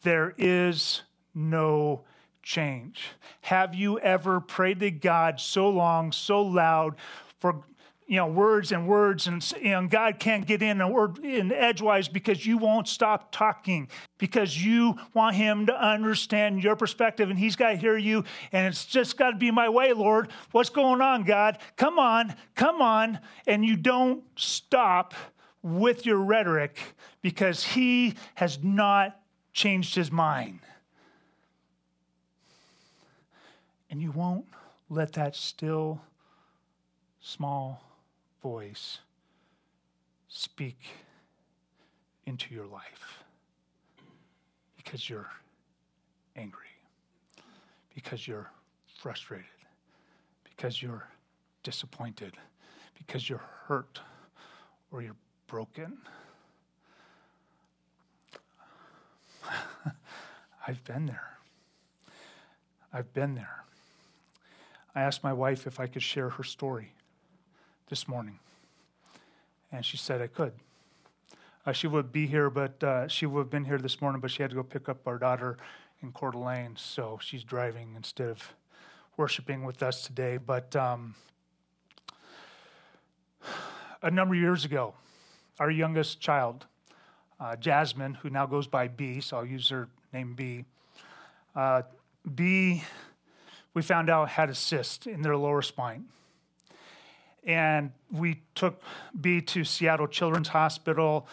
There 0.03 0.35
is 0.39 1.03
no 1.35 2.03
change. 2.43 3.11
Have 3.43 3.75
you 3.75 3.99
ever 3.99 4.41
prayed 4.41 4.81
to 4.81 4.91
God 4.91 5.39
so 5.39 5.69
long, 5.69 6.13
so 6.13 6.43
loud 6.43 6.97
for 7.41 7.63
you 8.07 8.17
know 8.17 8.27
words 8.27 8.73
and 8.73 8.89
words 8.89 9.27
and, 9.27 9.53
and 9.63 9.91
God 9.91 10.19
can't 10.19 10.47
get 10.47 10.63
in 10.63 10.81
a 10.81 10.89
word 10.89 11.19
in 11.19 11.53
edgewise 11.53 12.09
because 12.09 12.47
you 12.47 12.57
won't 12.57 12.89
stop 12.89 13.31
talking? 13.33 13.89
Because 14.17 14.65
you 14.65 14.97
want 15.13 15.37
him 15.37 15.67
to 15.67 15.75
understand 15.75 16.65
your 16.65 16.75
perspective 16.75 17.29
and 17.29 17.39
he's 17.39 17.55
got 17.55 17.73
to 17.73 17.77
hear 17.77 17.99
you 17.99 18.25
and 18.53 18.67
it's 18.67 18.87
just 18.87 19.19
got 19.19 19.33
to 19.33 19.37
be 19.37 19.51
my 19.51 19.69
way 19.69 19.93
Lord. 19.93 20.31
What's 20.53 20.71
going 20.71 21.03
on 21.03 21.25
God? 21.25 21.59
Come 21.77 21.99
on 21.99 22.35
come 22.55 22.81
on. 22.81 23.19
And 23.47 23.63
you 23.63 23.77
don't 23.77 24.25
stop 24.37 25.13
with 25.63 26.07
your 26.07 26.19
rhetoric 26.19 26.79
because 27.21 27.63
he 27.63 28.15
has 28.37 28.63
not 28.63 29.18
changed 29.59 29.97
his 29.97 30.13
mind 30.13 30.61
and 33.91 34.01
you 34.01 34.13
won't 34.13 34.45
let 34.89 35.15
that 35.15 35.35
still 35.35 36.01
small 37.21 37.83
voice 38.41 38.99
speak 40.29 40.79
into 42.25 42.55
your 42.55 42.67
life 42.67 43.25
because 44.77 45.11
you're 45.11 45.29
angry, 46.37 46.71
because 47.97 48.29
you're 48.29 48.49
frustrated, 49.01 49.45
because 50.45 50.81
you're 50.81 51.09
disappointed, 51.65 52.35
because 52.97 53.29
you're 53.29 53.43
hurt 53.67 53.99
or 54.93 55.03
you're 55.03 55.17
broken. 55.49 55.99
I've 60.69 60.85
been 60.85 61.07
there. 61.07 61.39
I've 62.93 63.15
been 63.15 63.35
there. 63.35 63.65
I 64.95 65.01
asked 65.01 65.25
my 65.25 65.33
wife 65.33 65.67
if 65.67 65.81
I 65.81 65.87
could 65.87 66.03
share 66.03 66.29
her 66.29 66.45
story 66.45 66.93
this 67.89 68.07
morning. 68.07 68.39
And 69.73 69.83
she 69.83 69.97
said 69.97 70.21
I 70.21 70.27
could. 70.27 70.53
Uh, 71.65 71.73
she 71.73 71.87
would 71.87 72.13
be 72.13 72.27
here, 72.27 72.51
but 72.51 72.85
uh, 72.85 73.09
she 73.09 73.25
would 73.25 73.41
have 73.41 73.51
been 73.51 73.65
here 73.65 73.79
this 73.79 74.03
morning, 74.03 74.21
but 74.21 74.31
she 74.31 74.43
had 74.43 74.51
to 74.51 74.57
go 74.57 74.63
pick 74.63 74.91
up 74.91 75.09
our 75.09 75.17
daughter 75.17 75.57
in 76.03 76.13
Coeur 76.13 76.33
d'Alene, 76.33 76.77
so 76.77 77.19
she's 77.23 77.45
driving 77.45 77.95
instead 77.97 78.29
of 78.29 78.53
worshiping 79.17 79.65
with 79.65 79.83
us 79.83 80.03
today. 80.03 80.37
But 80.37 80.77
um, 80.77 81.15
a 84.03 84.11
number 84.11 84.35
of 84.35 84.41
years 84.41 84.67
ago, 84.67 84.93
our 85.59 85.71
youngest 85.71 86.21
child, 86.21 86.67
uh, 87.41 87.57
Jasmine, 87.57 88.15
who 88.15 88.29
now 88.29 88.45
goes 88.45 88.67
by 88.67 88.89
B, 88.89 89.23
so 89.23 89.39
I'll 89.39 89.47
use 89.47 89.71
her 89.71 89.89
name 90.13 90.35
B. 90.35 90.65
Uh, 91.55 91.83
B, 92.35 92.83
we 93.75 93.83
found 93.83 94.11
out 94.11 94.29
had 94.29 94.51
a 94.51 94.55
cyst 94.55 95.07
in 95.07 95.23
their 95.23 95.37
lower 95.37 95.63
spine. 95.63 96.07
And 97.45 97.93
we 98.11 98.43
took 98.55 98.83
B 99.19 99.41
to 99.43 99.65
Seattle 99.65 100.07
Children's 100.07 100.49
Hospital 100.49 101.27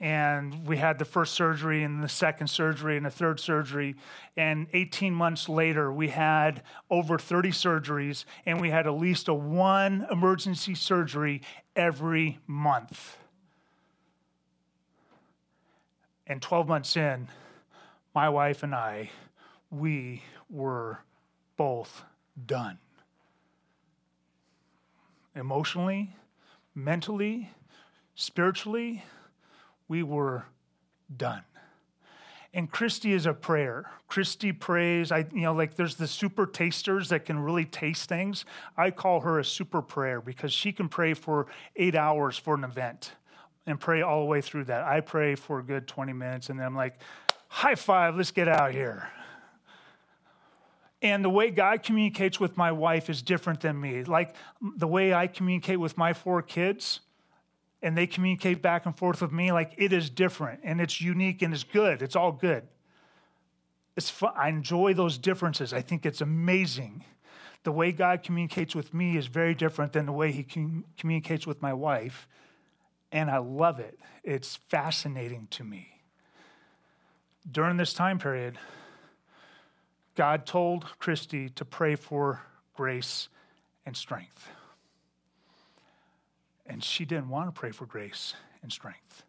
and 0.00 0.66
we 0.66 0.78
had 0.78 0.98
the 0.98 1.04
first 1.04 1.34
surgery 1.34 1.84
and 1.84 2.02
the 2.02 2.08
second 2.08 2.46
surgery 2.46 2.96
and 2.96 3.04
the 3.04 3.10
third 3.10 3.38
surgery. 3.38 3.96
And 4.34 4.66
18 4.72 5.12
months 5.12 5.46
later 5.46 5.92
we 5.92 6.08
had 6.08 6.62
over 6.90 7.18
30 7.18 7.50
surgeries 7.50 8.24
and 8.46 8.60
we 8.60 8.70
had 8.70 8.86
at 8.86 8.94
least 8.94 9.28
a 9.28 9.34
one 9.34 10.06
emergency 10.10 10.74
surgery 10.74 11.42
every 11.76 12.38
month. 12.46 13.18
And 16.26 16.40
12 16.40 16.66
months 16.66 16.96
in 16.96 17.28
my 18.14 18.28
wife 18.28 18.62
and 18.62 18.74
i 18.74 19.10
we 19.70 20.22
were 20.48 21.00
both 21.56 22.02
done 22.46 22.78
emotionally, 25.34 26.14
mentally, 26.74 27.50
spiritually, 28.14 29.04
we 29.88 30.02
were 30.02 30.44
done. 31.14 31.42
And 32.52 32.70
Christy 32.70 33.12
is 33.12 33.26
a 33.26 33.32
prayer. 33.32 33.90
Christy 34.08 34.50
prays. 34.50 35.12
I, 35.12 35.24
you 35.32 35.42
know, 35.42 35.54
like 35.54 35.76
there's 35.76 35.94
the 35.94 36.08
super 36.08 36.46
tasters 36.46 37.10
that 37.10 37.24
can 37.24 37.38
really 37.38 37.64
taste 37.64 38.08
things. 38.08 38.44
I 38.76 38.90
call 38.90 39.20
her 39.20 39.38
a 39.38 39.44
super 39.44 39.80
prayer 39.80 40.20
because 40.20 40.52
she 40.52 40.72
can 40.72 40.88
pray 40.88 41.14
for 41.14 41.46
eight 41.76 41.94
hours 41.94 42.36
for 42.36 42.54
an 42.54 42.64
event 42.64 43.12
and 43.66 43.78
pray 43.78 44.02
all 44.02 44.20
the 44.20 44.26
way 44.26 44.40
through 44.40 44.64
that. 44.64 44.82
I 44.82 45.00
pray 45.00 45.36
for 45.36 45.60
a 45.60 45.62
good 45.62 45.86
20 45.86 46.12
minutes 46.12 46.50
and 46.50 46.58
then 46.58 46.66
I'm 46.66 46.74
like, 46.74 46.98
high 47.50 47.74
five, 47.74 48.16
let's 48.16 48.30
get 48.30 48.48
out 48.48 48.72
here. 48.72 49.10
And 51.02 51.24
the 51.24 51.30
way 51.30 51.50
God 51.50 51.82
communicates 51.82 52.38
with 52.38 52.56
my 52.56 52.72
wife 52.72 53.10
is 53.10 53.22
different 53.22 53.60
than 53.60 53.78
me. 53.78 54.04
Like 54.04 54.34
the 54.76 54.86
way 54.86 55.12
I 55.12 55.26
communicate 55.26 55.80
with 55.80 55.98
my 55.98 56.12
four 56.12 56.42
kids, 56.42 57.00
and 57.82 57.96
they 57.96 58.06
communicate 58.06 58.62
back 58.62 58.86
and 58.86 58.96
forth 58.96 59.22
with 59.22 59.32
me, 59.32 59.52
like 59.52 59.72
it 59.76 59.92
is 59.92 60.10
different 60.10 60.60
and 60.62 60.80
it's 60.80 61.00
unique 61.00 61.42
and 61.42 61.52
it's 61.52 61.64
good. 61.64 62.02
It's 62.02 62.16
all 62.16 62.32
good. 62.32 62.66
It's 63.96 64.10
fun. 64.10 64.32
I 64.36 64.48
enjoy 64.48 64.94
those 64.94 65.18
differences. 65.18 65.72
I 65.72 65.80
think 65.80 66.06
it's 66.06 66.20
amazing. 66.20 67.04
The 67.64 67.72
way 67.72 67.92
God 67.92 68.22
communicates 68.22 68.74
with 68.74 68.94
me 68.94 69.16
is 69.16 69.26
very 69.26 69.54
different 69.54 69.92
than 69.92 70.06
the 70.06 70.12
way 70.12 70.30
He 70.32 70.42
com- 70.42 70.84
communicates 70.96 71.46
with 71.46 71.60
my 71.60 71.72
wife. 71.72 72.28
And 73.12 73.30
I 73.30 73.38
love 73.38 73.80
it. 73.80 73.98
It's 74.22 74.56
fascinating 74.56 75.48
to 75.52 75.64
me. 75.64 75.99
During 77.50 77.76
this 77.76 77.92
time 77.92 78.18
period, 78.18 78.58
God 80.14 80.46
told 80.46 80.84
Christy 80.98 81.48
to 81.50 81.64
pray 81.64 81.94
for 81.94 82.42
grace 82.74 83.28
and 83.86 83.96
strength. 83.96 84.48
And 86.66 86.84
she 86.84 87.04
didn't 87.04 87.28
want 87.28 87.52
to 87.52 87.58
pray 87.58 87.70
for 87.70 87.86
grace 87.86 88.34
and 88.62 88.70
strength. 88.70 89.24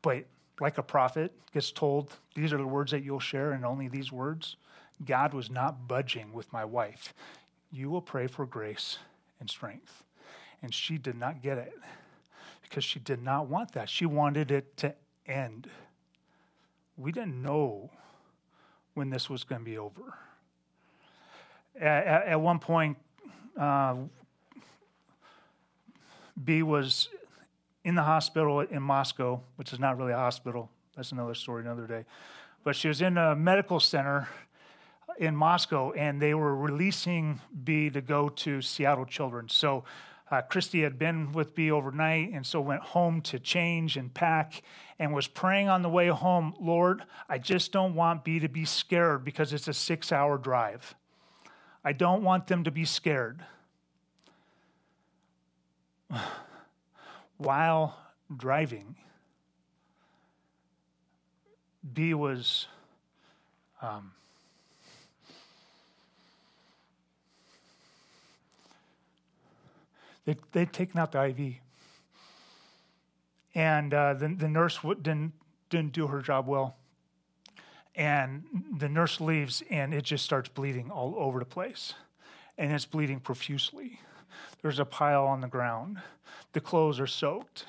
But 0.00 0.24
like 0.60 0.78
a 0.78 0.82
prophet 0.82 1.32
gets 1.52 1.70
told, 1.70 2.16
these 2.34 2.52
are 2.52 2.58
the 2.58 2.66
words 2.66 2.90
that 2.92 3.04
you'll 3.04 3.20
share, 3.20 3.52
and 3.52 3.64
only 3.64 3.88
these 3.88 4.10
words, 4.10 4.56
God 5.04 5.34
was 5.34 5.50
not 5.50 5.86
budging 5.86 6.32
with 6.32 6.52
my 6.52 6.64
wife. 6.64 7.14
You 7.70 7.90
will 7.90 8.02
pray 8.02 8.26
for 8.26 8.46
grace 8.46 8.98
and 9.40 9.48
strength. 9.48 10.02
And 10.62 10.72
she 10.72 10.98
did 10.98 11.16
not 11.16 11.42
get 11.42 11.58
it 11.58 11.74
because 12.62 12.84
she 12.84 12.98
did 13.00 13.22
not 13.22 13.48
want 13.48 13.72
that. 13.72 13.88
She 13.88 14.06
wanted 14.06 14.50
it 14.50 14.76
to 14.78 14.94
end. 15.26 15.68
We 17.02 17.10
didn't 17.10 17.42
know 17.42 17.90
when 18.94 19.10
this 19.10 19.28
was 19.28 19.42
going 19.42 19.60
to 19.60 19.64
be 19.64 19.76
over. 19.76 20.14
At, 21.74 22.28
at 22.28 22.40
one 22.40 22.60
point, 22.60 22.96
uh, 23.58 23.96
B 26.44 26.62
was 26.62 27.08
in 27.82 27.96
the 27.96 28.04
hospital 28.04 28.60
in 28.60 28.80
Moscow, 28.84 29.40
which 29.56 29.72
is 29.72 29.80
not 29.80 29.98
really 29.98 30.12
a 30.12 30.16
hospital. 30.16 30.70
That's 30.94 31.10
another 31.10 31.34
story, 31.34 31.64
another 31.64 31.88
day. 31.88 32.04
But 32.62 32.76
she 32.76 32.86
was 32.86 33.02
in 33.02 33.18
a 33.18 33.34
medical 33.34 33.80
center 33.80 34.28
in 35.18 35.34
Moscow, 35.34 35.90
and 35.90 36.22
they 36.22 36.34
were 36.34 36.54
releasing 36.54 37.40
B 37.64 37.90
to 37.90 38.00
go 38.00 38.28
to 38.28 38.62
Seattle 38.62 39.06
Children's. 39.06 39.54
So 39.54 39.82
uh, 40.32 40.40
Christy 40.40 40.82
had 40.82 40.98
been 40.98 41.30
with 41.32 41.54
B 41.54 41.70
overnight, 41.70 42.32
and 42.32 42.46
so 42.46 42.58
went 42.62 42.80
home 42.80 43.20
to 43.20 43.38
change 43.38 43.98
and 43.98 44.12
pack, 44.12 44.62
and 44.98 45.12
was 45.12 45.28
praying 45.28 45.68
on 45.68 45.82
the 45.82 45.90
way 45.90 46.08
home, 46.08 46.54
Lord, 46.58 47.02
I 47.28 47.36
just 47.36 47.70
don't 47.70 47.94
want 47.94 48.24
B 48.24 48.38
to 48.38 48.48
be 48.48 48.64
scared 48.64 49.26
because 49.26 49.52
it's 49.52 49.68
a 49.68 49.74
six-hour 49.74 50.38
drive. 50.38 50.94
I 51.84 51.92
don't 51.92 52.22
want 52.22 52.46
them 52.46 52.64
to 52.64 52.70
be 52.70 52.86
scared. 52.86 53.44
While 57.36 57.94
driving, 58.34 58.96
B 61.92 62.14
was 62.14 62.68
um, 63.82 64.12
they, 70.24 70.36
they'd 70.52 70.72
taken 70.72 70.98
out 70.98 71.12
the 71.12 71.24
IV. 71.24 71.54
And 73.54 73.92
uh, 73.92 74.14
the, 74.14 74.28
the 74.28 74.48
nurse 74.48 74.78
didn't, 74.80 75.32
didn't 75.70 75.92
do 75.92 76.06
her 76.06 76.20
job 76.20 76.46
well. 76.46 76.76
And 77.94 78.44
the 78.78 78.88
nurse 78.88 79.20
leaves, 79.20 79.62
and 79.68 79.92
it 79.92 80.04
just 80.04 80.24
starts 80.24 80.48
bleeding 80.48 80.90
all 80.90 81.14
over 81.18 81.38
the 81.38 81.44
place. 81.44 81.94
And 82.56 82.72
it's 82.72 82.86
bleeding 82.86 83.20
profusely. 83.20 84.00
There's 84.62 84.78
a 84.78 84.84
pile 84.84 85.26
on 85.26 85.40
the 85.40 85.48
ground. 85.48 86.00
The 86.52 86.60
clothes 86.60 87.00
are 87.00 87.06
soaked. 87.06 87.66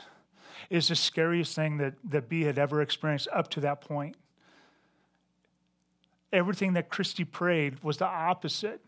It's 0.70 0.88
the 0.88 0.96
scariest 0.96 1.56
thing 1.56 1.78
that, 1.78 1.96
that 2.10 2.30
B 2.30 2.44
had 2.44 2.58
ever 2.58 2.82
experienced 2.82 3.28
up 3.34 3.50
to 3.52 3.60
that 3.62 3.82
point. 3.82 4.16
Everything 6.32 6.74
that 6.74 6.90
Christy 6.90 7.26
prayed 7.26 7.84
was 7.84 7.98
the 7.98 8.08
opposite. 8.08 8.82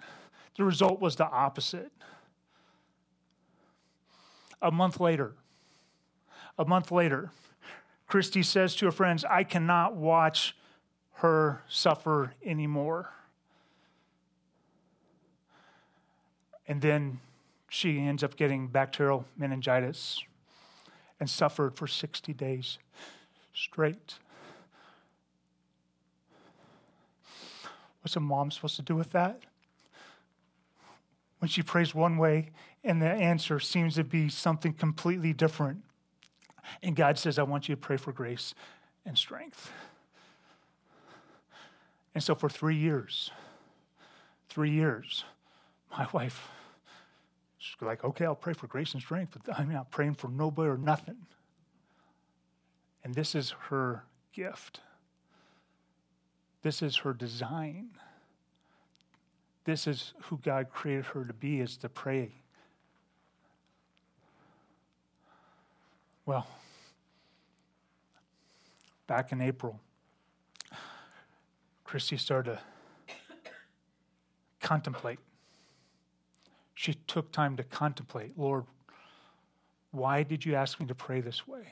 The 0.58 0.64
result 0.64 1.00
was 1.02 1.16
the 1.16 1.30
opposite. 1.30 1.92
A 4.62 4.72
month 4.72 5.00
later, 5.00 5.34
a 6.58 6.66
month 6.66 6.92
later, 6.92 7.32
Christy 8.08 8.44
says 8.44 8.76
to 8.78 8.86
her 8.86 8.92
friends, 8.92 9.26
I 9.26 9.44
cannot 9.44 9.96
watch 9.96 10.56
her 11.14 11.62
suffer 11.68 12.34
anymore. 12.46 13.10
And 16.68 16.82
then 16.82 17.20
she 17.70 18.00
ends 18.00 18.24
up 18.24 18.36
getting 18.36 18.68
bacterial 18.68 19.26
meningitis 19.38 20.24
and 21.20 21.30
suffered 21.30 21.76
for 21.76 21.88
60 21.88 22.34
days 22.34 22.78
straight. 23.54 24.16
What's 28.02 28.16
a 28.16 28.20
mom 28.20 28.52
supposed 28.52 28.76
to 28.76 28.82
do 28.82 28.96
with 28.96 29.12
that? 29.12 29.42
When 31.40 31.50
she 31.50 31.64
prays 31.64 31.96
one 31.96 32.18
way 32.18 32.52
and 32.86 33.02
the 33.02 33.10
answer 33.10 33.60
seems 33.60 33.96
to 33.96 34.04
be 34.04 34.30
something 34.30 34.74
completely 34.74 35.34
different. 35.34 35.84
And 36.82 36.96
God 36.96 37.18
says, 37.20 37.38
I 37.38 37.44
want 37.44 37.68
you 37.68 37.76
to 37.76 37.82
pray 37.82 37.98
for 37.98 38.12
grace 38.12 38.54
and 39.06 39.18
strength. 39.18 39.72
And 42.14 42.24
so 42.24 42.34
for 42.34 42.48
three 42.48 42.78
years, 42.78 43.32
three 44.48 44.72
years, 44.72 45.26
my 45.92 46.08
wife 46.14 46.50
She's 47.66 47.82
like, 47.82 48.04
okay, 48.04 48.26
I'll 48.26 48.36
pray 48.36 48.54
for 48.54 48.68
grace 48.68 48.94
and 48.94 49.02
strength, 49.02 49.36
but 49.44 49.58
I'm 49.58 49.72
not 49.72 49.90
praying 49.90 50.16
for 50.16 50.28
nobody 50.28 50.70
or 50.70 50.78
nothing. 50.78 51.18
And 53.04 53.16
this 53.16 53.34
is 53.34 53.56
her 53.70 54.04
gift. 54.34 54.82
This 56.62 56.84
is 56.84 56.98
her 56.98 57.12
design. 57.12 57.90
This 59.64 59.88
is 59.88 60.14
who 60.26 60.38
God 60.44 60.70
created 60.70 61.06
her 61.06 61.26
to 61.26 61.34
be, 61.34 61.60
is 61.60 61.76
to 61.78 61.90
pray. 61.90 62.34
Well, 66.26 66.48
back 69.08 69.32
in 69.32 69.42
April, 69.42 69.80
Christy 71.84 72.18
started 72.18 72.60
to 73.08 73.16
contemplate 74.60 75.20
she 76.76 76.94
took 76.94 77.32
time 77.32 77.56
to 77.58 77.64
contemplate 77.64 78.38
Lord, 78.38 78.66
why 79.92 80.24
did 80.24 80.46
you 80.46 80.56
ask 80.56 80.80
me 80.80 80.86
to 80.88 80.96
pray 80.96 81.22
this 81.22 81.48
way? 81.48 81.66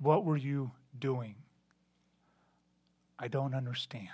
What 0.00 0.24
were 0.24 0.36
you 0.36 0.72
doing? 0.98 1.34
I 3.18 3.28
don't 3.28 3.54
understand. 3.54 4.08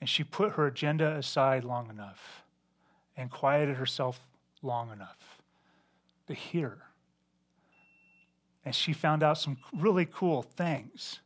And 0.00 0.08
she 0.08 0.24
put 0.24 0.52
her 0.52 0.66
agenda 0.66 1.14
aside 1.16 1.62
long 1.62 1.90
enough 1.90 2.42
and 3.16 3.30
quieted 3.30 3.76
herself 3.76 4.20
long 4.62 4.90
enough 4.90 5.41
hear. 6.34 6.78
And 8.64 8.74
she 8.74 8.92
found 8.92 9.22
out 9.22 9.38
some 9.38 9.58
really 9.72 10.06
cool 10.06 10.42
things. 10.42 11.20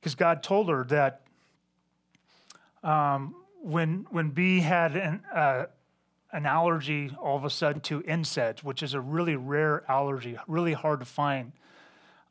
Because 0.00 0.14
God 0.14 0.42
told 0.42 0.68
her 0.70 0.84
that 0.84 1.22
um, 2.82 3.34
when 3.62 4.06
when 4.10 4.30
B 4.30 4.60
had 4.60 4.96
an 4.96 5.22
uh, 5.32 5.66
an 6.32 6.46
allergy 6.46 7.14
all 7.20 7.36
of 7.36 7.44
a 7.44 7.50
sudden 7.50 7.80
to 7.82 8.00
NSAIDs, 8.02 8.62
which 8.62 8.82
is 8.82 8.94
a 8.94 9.00
really 9.00 9.36
rare 9.36 9.84
allergy, 9.88 10.38
really 10.46 10.72
hard 10.72 11.00
to 11.00 11.06
find. 11.06 11.52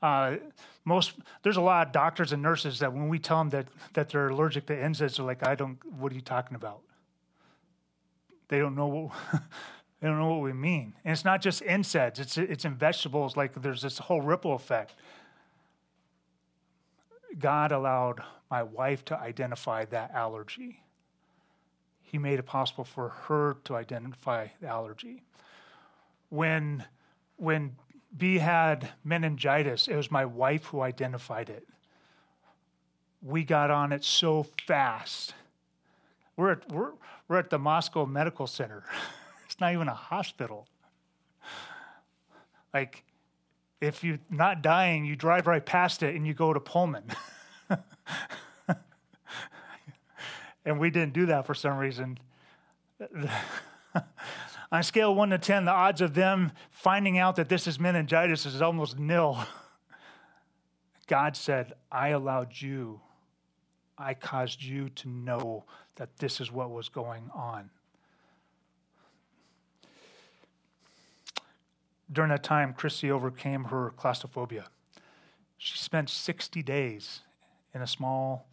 Uh, 0.01 0.37
most 0.85 1.13
there's 1.43 1.57
a 1.57 1.61
lot 1.61 1.85
of 1.85 1.93
doctors 1.93 2.31
and 2.31 2.41
nurses 2.41 2.79
that 2.79 2.93
when 2.93 3.09
we 3.09 3.19
tell 3.19 3.37
them 3.37 3.49
that 3.49 3.67
that 3.93 4.09
they're 4.09 4.29
allergic 4.29 4.65
to 4.67 4.75
NSAIDs, 4.75 5.17
they're 5.17 5.25
like, 5.25 5.45
"I 5.45 5.55
don't. 5.55 5.77
What 5.99 6.11
are 6.11 6.15
you 6.15 6.21
talking 6.21 6.55
about?" 6.55 6.81
They 8.47 8.57
don't 8.57 8.75
know 8.75 8.87
what 8.87 9.41
they 9.99 10.07
don't 10.07 10.17
know 10.17 10.29
what 10.29 10.41
we 10.41 10.53
mean. 10.53 10.93
And 11.03 11.11
it's 11.11 11.25
not 11.25 11.41
just 11.41 11.61
NSAIDs; 11.63 12.19
it's 12.19 12.37
it's 12.37 12.65
in 12.65 12.75
vegetables. 12.75 13.35
Like 13.35 13.61
there's 13.61 13.81
this 13.81 13.97
whole 13.97 14.21
ripple 14.21 14.53
effect. 14.53 14.95
God 17.37 17.71
allowed 17.71 18.21
my 18.49 18.63
wife 18.63 19.05
to 19.05 19.17
identify 19.17 19.85
that 19.85 20.11
allergy 20.13 20.81
he 22.09 22.17
made 22.17 22.39
it 22.39 22.45
possible 22.45 22.83
for 22.83 23.09
her 23.09 23.57
to 23.65 23.75
identify 23.75 24.47
the 24.61 24.67
allergy. 24.67 25.21
When, 26.29 26.83
when 27.37 27.75
B 28.17 28.39
had 28.39 28.89
meningitis. 29.03 29.87
It 29.87 29.95
was 29.95 30.09
my 30.09 30.25
wife 30.25 30.65
who 30.65 30.81
identified 30.81 31.49
it. 31.49 31.67
We 33.21 33.43
got 33.43 33.69
on 33.69 33.91
it 33.91 34.03
so 34.03 34.47
fast. 34.65 35.35
We're 36.35 36.53
at, 36.53 36.71
we're, 36.71 36.93
we're 37.27 37.37
at 37.37 37.49
the 37.49 37.59
Moscow 37.59 38.05
Medical 38.05 38.47
Center. 38.47 38.83
not 39.59 39.73
even 39.73 39.87
a 39.87 39.93
hospital. 39.93 40.67
Like, 42.73 43.03
if 43.81 44.03
you're 44.03 44.19
not 44.29 44.61
dying, 44.61 45.05
you 45.05 45.15
drive 45.15 45.47
right 45.47 45.65
past 45.65 46.03
it 46.03 46.15
and 46.15 46.27
you 46.27 46.33
go 46.33 46.53
to 46.53 46.59
Pullman. 46.59 47.05
and 50.65 50.79
we 50.79 50.89
didn't 50.89 51.13
do 51.13 51.27
that 51.27 51.45
for 51.45 51.53
some 51.53 51.77
reason. 51.77 52.19
On 54.71 54.81
a 54.81 54.83
scale 54.83 55.11
of 55.11 55.17
one 55.17 55.31
to 55.31 55.39
10, 55.39 55.65
the 55.65 55.71
odds 55.71 56.01
of 56.01 56.13
them 56.13 56.51
finding 56.69 57.17
out 57.17 57.35
that 57.37 57.49
this 57.49 57.65
is 57.65 57.79
meningitis 57.79 58.45
is 58.45 58.61
almost 58.61 58.99
nil. 58.99 59.39
God 61.07 61.35
said, 61.35 61.73
I 61.91 62.09
allowed 62.09 62.61
you, 62.61 63.01
I 63.97 64.13
caused 64.13 64.61
you 64.61 64.89
to 64.89 65.09
know 65.09 65.65
that 65.95 66.17
this 66.17 66.39
is 66.39 66.51
what 66.51 66.69
was 66.69 66.87
going 66.87 67.31
on. 67.33 67.71
During 72.11 72.29
that 72.29 72.43
time, 72.43 72.73
Chrissy 72.73 73.11
overcame 73.11 73.65
her 73.65 73.91
claustrophobia. 73.95 74.65
She 75.57 75.77
spent 75.77 76.09
60 76.09 76.63
days 76.63 77.21
in 77.73 77.81
a 77.81 77.87
small, 77.87 78.47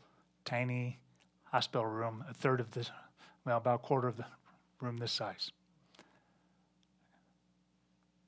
tiny 0.44 0.98
hospital 1.44 1.86
room, 1.86 2.24
a 2.28 2.34
third 2.34 2.60
of 2.60 2.72
this, 2.72 2.90
well, 3.44 3.56
about 3.56 3.76
a 3.76 3.78
quarter 3.78 4.08
of 4.08 4.16
the 4.16 4.26
room 4.80 4.98
this 4.98 5.12
size 5.12 5.52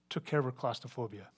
took 0.08 0.24
care 0.24 0.38
of 0.38 0.44
her 0.44 0.52
claustrophobia. 0.52 1.28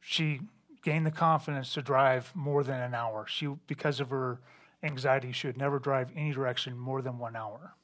She 0.00 0.40
gained 0.82 1.06
the 1.06 1.10
confidence 1.10 1.74
to 1.74 1.82
drive 1.82 2.32
more 2.34 2.64
than 2.64 2.80
an 2.80 2.94
hour. 2.94 3.26
She, 3.28 3.48
because 3.66 4.00
of 4.00 4.10
her 4.10 4.40
anxiety, 4.82 5.32
she 5.32 5.46
would 5.46 5.58
never 5.58 5.78
drive 5.78 6.10
any 6.16 6.32
direction 6.32 6.76
more 6.78 7.02
than 7.02 7.18
one 7.18 7.36
hour. 7.36 7.74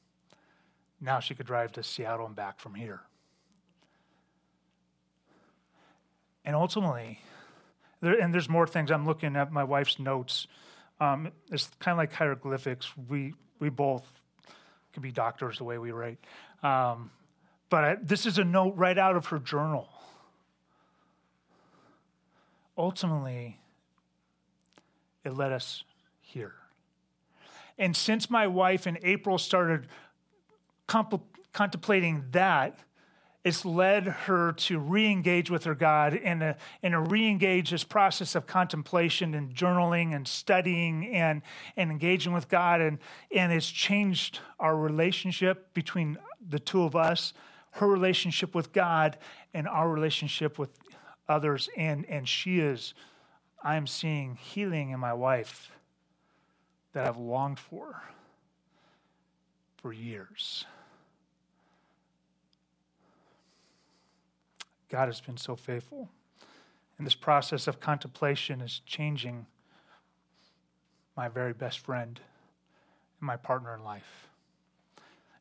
Now 0.99 1.19
she 1.19 1.35
could 1.35 1.45
drive 1.45 1.71
to 1.73 1.83
Seattle 1.83 2.25
and 2.25 2.35
back 2.35 2.59
from 2.59 2.73
here. 2.73 3.01
And 6.47 6.55
ultimately, 6.55 7.19
there, 7.99 8.17
and 8.17 8.33
there's 8.33 8.47
more 8.47 8.65
things. 8.65 8.89
I'm 8.89 9.05
looking 9.05 9.35
at 9.35 9.51
my 9.51 9.65
wife's 9.65 9.99
notes. 9.99 10.47
Um, 11.01 11.29
it's 11.51 11.69
kind 11.79 11.91
of 11.91 11.97
like 11.97 12.13
hieroglyphics. 12.13 12.89
We 13.09 13.33
we 13.59 13.69
both 13.69 14.05
could 14.93 15.03
be 15.03 15.11
doctors 15.11 15.57
the 15.57 15.65
way 15.65 15.77
we 15.77 15.91
write. 15.91 16.19
Um, 16.63 17.11
but 17.69 17.83
I, 17.83 17.97
this 18.01 18.25
is 18.25 18.37
a 18.37 18.45
note 18.45 18.75
right 18.77 18.97
out 18.97 19.17
of 19.17 19.25
her 19.25 19.39
journal. 19.39 19.89
Ultimately, 22.77 23.59
it 25.25 25.35
led 25.35 25.51
us 25.51 25.83
here. 26.21 26.53
And 27.77 27.93
since 27.93 28.29
my 28.29 28.47
wife 28.47 28.87
in 28.87 28.97
April 29.03 29.37
started 29.37 29.87
contemplating 30.87 32.23
that, 32.31 32.79
it's 33.47 33.63
led 33.63 34.07
her 34.07 34.51
to 34.51 34.77
re-engage 34.77 35.49
with 35.49 35.63
her 35.63 35.73
God 35.73 36.13
and 36.13 36.43
a, 36.43 36.57
and 36.83 36.93
a 36.93 36.99
re-engage 36.99 37.71
this 37.71 37.85
process 37.85 38.35
of 38.35 38.45
contemplation 38.45 39.33
and 39.33 39.55
journaling 39.55 40.13
and 40.13 40.27
studying 40.27 41.15
and, 41.15 41.41
and 41.77 41.89
engaging 41.89 42.33
with 42.33 42.49
God. 42.49 42.81
And, 42.81 42.99
and 43.33 43.53
it's 43.53 43.69
changed 43.69 44.39
our 44.59 44.75
relationship 44.75 45.73
between 45.73 46.17
the 46.49 46.59
two 46.59 46.83
of 46.83 46.95
us 46.95 47.33
her 47.71 47.87
relationship 47.87 48.53
with 48.55 48.73
God 48.73 49.17
and 49.53 49.67
our 49.67 49.87
relationship 49.87 50.59
with 50.59 50.71
others. 51.29 51.69
And, 51.77 52.05
and 52.07 52.27
she 52.27 52.59
is, 52.59 52.93
I'm 53.63 53.87
seeing 53.87 54.35
healing 54.35 54.89
in 54.89 54.99
my 54.99 55.13
wife 55.13 55.71
that 56.93 57.07
I've 57.07 57.17
longed 57.17 57.59
for 57.59 58.03
for 59.77 59.93
years. 59.93 60.65
God 64.89 65.07
has 65.07 65.21
been 65.21 65.37
so 65.37 65.55
faithful. 65.55 66.09
And 66.97 67.05
this 67.05 67.15
process 67.15 67.67
of 67.67 67.79
contemplation 67.79 68.61
is 68.61 68.81
changing 68.85 69.45
my 71.15 71.27
very 71.27 71.53
best 71.53 71.79
friend 71.79 72.19
and 73.19 73.27
my 73.27 73.37
partner 73.37 73.75
in 73.75 73.83
life. 73.83 74.27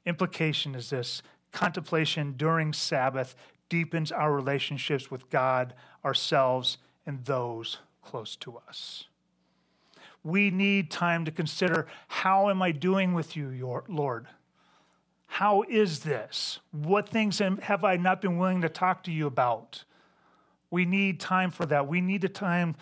Implication 0.04 0.74
is 0.74 0.90
this 0.90 1.22
contemplation 1.52 2.34
during 2.36 2.72
Sabbath 2.72 3.34
deepens 3.68 4.12
our 4.12 4.32
relationships 4.32 5.10
with 5.10 5.28
God, 5.30 5.74
ourselves, 6.04 6.78
and 7.06 7.24
those 7.24 7.78
close 8.02 8.36
to 8.36 8.58
us. 8.68 9.04
We 10.22 10.50
need 10.50 10.90
time 10.90 11.24
to 11.24 11.30
consider 11.30 11.86
how 12.08 12.50
am 12.50 12.62
I 12.62 12.72
doing 12.72 13.14
with 13.14 13.36
you, 13.36 13.82
Lord? 13.88 14.26
How 15.36 15.64
is 15.68 15.98
this? 15.98 16.60
What 16.72 17.10
things 17.10 17.40
have 17.40 17.84
I 17.84 17.98
not 17.98 18.22
been 18.22 18.38
willing 18.38 18.62
to 18.62 18.70
talk 18.70 19.02
to 19.02 19.12
you 19.12 19.26
about? 19.26 19.84
We 20.70 20.86
need 20.86 21.20
time 21.20 21.50
for 21.50 21.66
that. 21.66 21.86
We 21.86 22.00
need 22.00 22.22
the 22.22 22.30
time 22.30 22.74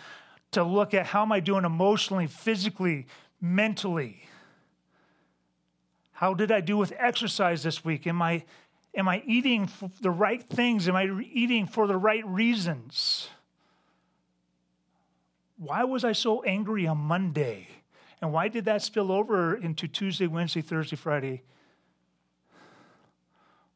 to 0.51 0.63
look 0.63 0.93
at 0.93 1.07
how 1.07 1.23
am 1.23 1.33
I 1.33 1.41
doing 1.41 1.65
emotionally, 1.65 2.27
physically, 2.27 3.07
mentally? 3.41 4.23
How 6.13 6.33
did 6.33 6.49
I 6.49 6.61
do 6.61 6.77
with 6.77 6.93
exercise 6.97 7.61
this 7.63 7.83
week? 7.83 8.07
Am 8.07 8.21
I 8.21 8.45
Am 8.93 9.09
I 9.09 9.21
eating 9.25 9.69
the 9.99 10.09
right 10.09 10.41
things? 10.41 10.87
Am 10.87 10.95
I 10.95 11.09
eating 11.33 11.67
for 11.67 11.87
the 11.87 11.97
right 11.97 12.25
reasons? 12.25 13.27
Why 15.57 15.83
was 15.83 16.05
I 16.05 16.13
so 16.13 16.41
angry 16.43 16.87
on 16.87 16.99
Monday? 16.99 17.67
And 18.21 18.31
why 18.31 18.47
did 18.47 18.63
that 18.63 18.81
spill 18.81 19.11
over 19.11 19.55
into 19.55 19.89
Tuesday, 19.89 20.27
Wednesday, 20.27 20.61
Thursday, 20.61 20.95
Friday? 20.95 21.43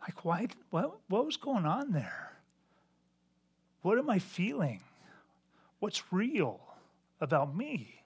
Like, 0.10 0.26
why? 0.26 0.48
What, 0.72 0.98
what 1.08 1.24
was 1.28 1.38
going 1.38 1.68
on 1.68 1.92
there? 1.92 2.32
What 3.84 4.00
am 4.00 4.10
I 4.10 4.18
feeling? 4.18 4.82
What's 5.78 6.02
real 6.12 6.60
about 7.22 7.56
me? 7.56 8.02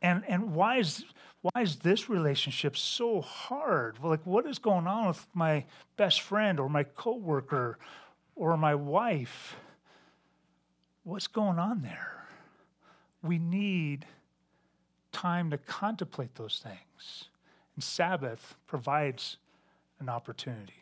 And, 0.00 0.22
and 0.28 0.54
why 0.54 0.76
is 0.76 1.04
why 1.42 1.62
is 1.62 1.76
this 1.76 2.08
relationship 2.08 2.76
so 2.76 3.20
hard? 3.20 3.98
Like, 4.00 4.24
what 4.24 4.46
is 4.46 4.60
going 4.60 4.86
on 4.86 5.08
with 5.08 5.26
my 5.34 5.64
best 5.96 6.20
friend 6.20 6.60
or 6.60 6.68
my 6.68 6.84
coworker 6.84 7.76
or 8.36 8.56
my 8.56 8.76
wife? 8.76 9.56
What's 11.02 11.26
going 11.26 11.58
on 11.58 11.82
there? 11.82 12.28
We 13.24 13.38
need 13.38 14.06
time 15.10 15.50
to 15.50 15.58
contemplate 15.58 16.36
those 16.36 16.62
things. 16.62 17.24
And 17.74 17.82
Sabbath 17.82 18.54
provides 18.68 19.38
an 20.00 20.08
opportunity. 20.08 20.72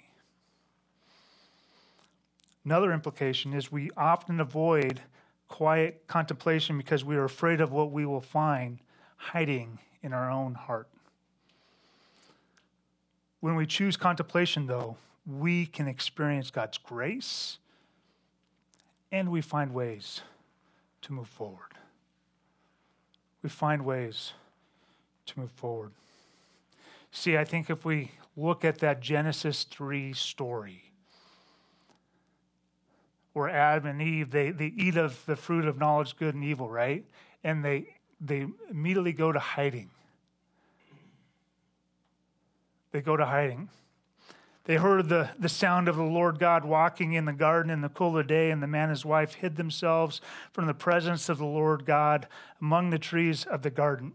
Another 2.64 2.92
implication 2.92 3.52
is 3.52 3.72
we 3.72 3.90
often 3.96 4.40
avoid 4.40 5.00
quiet 5.48 6.06
contemplation 6.06 6.76
because 6.76 7.04
we 7.04 7.16
are 7.16 7.24
afraid 7.24 7.60
of 7.60 7.72
what 7.72 7.90
we 7.90 8.06
will 8.06 8.20
find 8.20 8.78
hiding 9.16 9.78
in 10.02 10.12
our 10.12 10.30
own 10.30 10.54
heart. 10.54 10.88
When 13.40 13.56
we 13.56 13.66
choose 13.66 13.96
contemplation, 13.96 14.66
though, 14.66 14.96
we 15.26 15.66
can 15.66 15.88
experience 15.88 16.50
God's 16.50 16.78
grace 16.78 17.58
and 19.10 19.30
we 19.30 19.40
find 19.40 19.72
ways 19.72 20.22
to 21.02 21.12
move 21.12 21.28
forward. 21.28 21.74
We 23.42 23.48
find 23.48 23.84
ways 23.84 24.32
to 25.26 25.40
move 25.40 25.50
forward. 25.52 25.92
See, 27.10 27.36
I 27.36 27.44
think 27.44 27.70
if 27.70 27.84
we 27.84 28.10
look 28.36 28.64
at 28.64 28.78
that 28.78 29.00
Genesis 29.00 29.64
3 29.64 30.12
story, 30.12 30.92
where 33.32 33.48
Adam 33.48 33.86
and 33.86 34.02
Eve, 34.02 34.30
they, 34.30 34.50
they 34.50 34.66
eat 34.66 34.96
of 34.96 35.24
the 35.26 35.36
fruit 35.36 35.64
of 35.64 35.78
knowledge, 35.78 36.16
good 36.16 36.34
and 36.34 36.44
evil, 36.44 36.68
right? 36.68 37.04
And 37.44 37.64
they 37.64 37.98
they 38.20 38.46
immediately 38.70 39.12
go 39.12 39.32
to 39.32 39.38
hiding. 39.38 39.90
They 42.90 43.00
go 43.00 43.16
to 43.16 43.26
hiding. 43.26 43.68
They 44.64 44.76
heard 44.76 45.08
the, 45.08 45.30
the 45.38 45.48
sound 45.48 45.88
of 45.88 45.96
the 45.96 46.02
Lord 46.02 46.38
God 46.38 46.64
walking 46.64 47.14
in 47.14 47.24
the 47.24 47.32
garden 47.32 47.70
in 47.70 47.80
the 47.80 47.88
cool 47.88 48.08
of 48.08 48.14
the 48.14 48.24
day, 48.24 48.50
and 48.50 48.62
the 48.62 48.66
man 48.66 48.84
and 48.84 48.90
his 48.90 49.04
wife 49.04 49.34
hid 49.34 49.56
themselves 49.56 50.20
from 50.52 50.66
the 50.66 50.74
presence 50.74 51.28
of 51.28 51.38
the 51.38 51.46
Lord 51.46 51.86
God 51.86 52.26
among 52.60 52.90
the 52.90 52.98
trees 52.98 53.44
of 53.44 53.62
the 53.62 53.70
garden. 53.70 54.12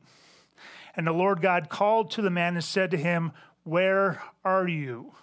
And 0.95 1.07
the 1.07 1.11
Lord 1.11 1.41
God 1.41 1.69
called 1.69 2.11
to 2.11 2.21
the 2.21 2.29
man 2.29 2.55
and 2.55 2.63
said 2.63 2.91
to 2.91 2.97
him, 2.97 3.31
Where 3.63 4.21
are 4.43 4.67
you? 4.67 5.13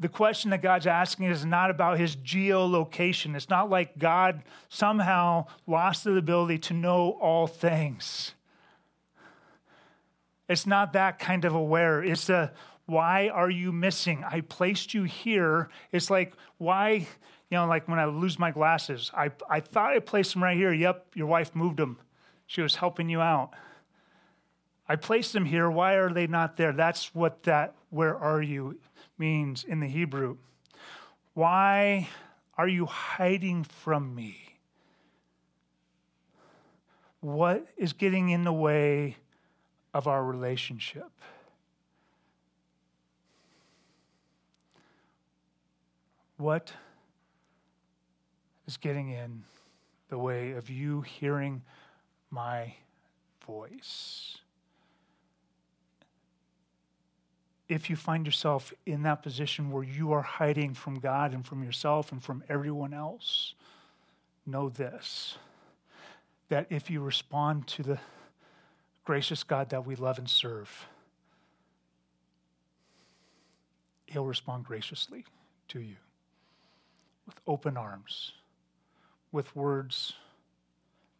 the 0.00 0.08
question 0.08 0.50
that 0.50 0.62
God's 0.62 0.86
asking 0.86 1.26
is 1.26 1.44
not 1.44 1.70
about 1.70 1.98
his 1.98 2.16
geolocation. 2.16 3.36
It's 3.36 3.50
not 3.50 3.68
like 3.68 3.98
God 3.98 4.42
somehow 4.70 5.46
lost 5.66 6.04
the 6.04 6.16
ability 6.16 6.58
to 6.58 6.74
know 6.74 7.18
all 7.20 7.46
things. 7.46 8.32
It's 10.48 10.66
not 10.66 10.94
that 10.94 11.18
kind 11.18 11.44
of 11.44 11.54
aware. 11.54 12.02
It's 12.02 12.30
a 12.30 12.50
Why 12.86 13.28
are 13.28 13.50
you 13.50 13.72
missing? 13.72 14.24
I 14.24 14.40
placed 14.40 14.94
you 14.94 15.02
here. 15.02 15.68
It's 15.92 16.08
like, 16.08 16.32
why, 16.56 16.92
you 16.92 17.06
know, 17.50 17.66
like 17.66 17.86
when 17.86 17.98
I 17.98 18.06
lose 18.06 18.38
my 18.38 18.50
glasses, 18.50 19.10
I, 19.14 19.30
I 19.50 19.60
thought 19.60 19.92
I 19.92 19.98
placed 19.98 20.32
them 20.32 20.42
right 20.42 20.56
here. 20.56 20.72
Yep, 20.72 21.08
your 21.14 21.26
wife 21.26 21.54
moved 21.54 21.76
them. 21.76 21.98
She 22.50 22.62
was 22.62 22.74
helping 22.74 23.08
you 23.08 23.20
out. 23.20 23.52
I 24.88 24.96
placed 24.96 25.32
them 25.32 25.44
here. 25.44 25.70
Why 25.70 25.92
are 25.92 26.12
they 26.12 26.26
not 26.26 26.56
there? 26.56 26.72
That's 26.72 27.14
what 27.14 27.44
that 27.44 27.76
where 27.90 28.18
are 28.18 28.42
you 28.42 28.80
means 29.16 29.62
in 29.62 29.78
the 29.78 29.86
Hebrew. 29.86 30.36
Why 31.34 32.08
are 32.58 32.66
you 32.66 32.86
hiding 32.86 33.62
from 33.62 34.16
me? 34.16 34.56
What 37.20 37.68
is 37.76 37.92
getting 37.92 38.30
in 38.30 38.42
the 38.42 38.52
way 38.52 39.18
of 39.94 40.08
our 40.08 40.24
relationship? 40.24 41.08
What 46.36 46.72
is 48.66 48.76
getting 48.76 49.10
in 49.10 49.44
the 50.08 50.18
way 50.18 50.50
of 50.50 50.68
you 50.68 51.02
hearing 51.02 51.62
my 52.30 52.74
voice? 53.46 54.38
if 57.70 57.88
you 57.88 57.94
find 57.94 58.26
yourself 58.26 58.74
in 58.84 59.04
that 59.04 59.22
position 59.22 59.70
where 59.70 59.84
you 59.84 60.12
are 60.12 60.22
hiding 60.22 60.74
from 60.74 60.98
God 60.98 61.32
and 61.32 61.46
from 61.46 61.62
yourself 61.62 62.10
and 62.10 62.20
from 62.22 62.42
everyone 62.48 62.92
else, 62.92 63.54
know 64.44 64.68
this 64.68 65.38
that 66.48 66.66
if 66.68 66.90
you 66.90 67.00
respond 67.00 67.64
to 67.68 67.84
the 67.84 67.98
gracious 69.04 69.44
God 69.44 69.70
that 69.70 69.86
we 69.86 69.94
love 69.94 70.18
and 70.18 70.28
serve, 70.28 70.86
He'll 74.06 74.24
respond 74.24 74.64
graciously 74.64 75.24
to 75.68 75.78
you 75.78 75.94
with 77.24 77.36
open 77.46 77.76
arms, 77.76 78.32
with 79.30 79.54
words 79.54 80.14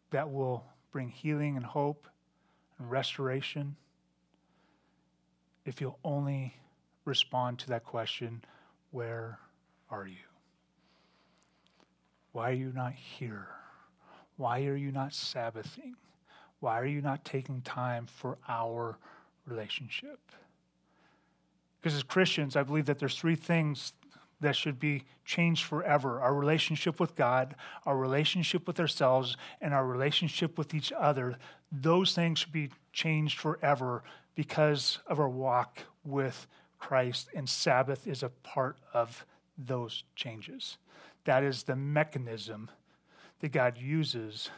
that 0.09 0.29
will 0.29 0.65
bring 0.91 1.09
healing 1.09 1.55
and 1.55 1.65
hope 1.65 2.07
and 2.77 2.89
restoration 2.89 3.75
if 5.65 5.79
you'll 5.79 5.99
only 6.03 6.55
respond 7.05 7.59
to 7.59 7.67
that 7.69 7.83
question, 7.83 8.43
Where 8.91 9.39
are 9.89 10.07
you? 10.07 10.15
Why 12.31 12.49
are 12.49 12.53
you 12.53 12.71
not 12.73 12.93
here? 12.93 13.47
Why 14.37 14.65
are 14.65 14.75
you 14.75 14.91
not 14.91 15.13
Sabbathing? 15.13 15.95
Why 16.59 16.79
are 16.79 16.85
you 16.85 17.01
not 17.01 17.25
taking 17.25 17.61
time 17.61 18.05
for 18.05 18.37
our 18.47 18.97
relationship? 19.45 20.19
Because 21.79 21.95
as 21.95 22.03
Christians, 22.03 22.55
I 22.55 22.63
believe 22.63 22.85
that 22.85 22.99
there's 22.99 23.17
three 23.17 23.35
things 23.35 23.93
that 24.41 24.55
should 24.55 24.79
be 24.79 25.03
changed 25.23 25.63
forever 25.63 26.19
our 26.19 26.33
relationship 26.33 26.99
with 26.99 27.15
God, 27.15 27.55
our 27.85 27.97
relationship 27.97 28.67
with 28.67 28.79
ourselves, 28.79 29.37
and 29.61 29.73
our 29.73 29.85
relationship 29.85 30.57
with 30.57 30.73
each 30.73 30.91
other. 30.91 31.37
Those 31.71 32.13
things 32.13 32.39
should 32.39 32.51
be 32.51 32.71
changed 32.91 33.39
forever 33.39 34.03
because 34.35 34.99
of 35.07 35.19
our 35.19 35.29
walk 35.29 35.79
with 36.03 36.47
Christ, 36.79 37.29
and 37.35 37.47
Sabbath 37.47 38.07
is 38.07 38.23
a 38.23 38.29
part 38.29 38.77
of 38.93 39.25
those 39.57 40.03
changes. 40.15 40.77
That 41.25 41.43
is 41.43 41.63
the 41.63 41.75
mechanism 41.75 42.69
that 43.39 43.51
God 43.51 43.77
uses 43.77 44.49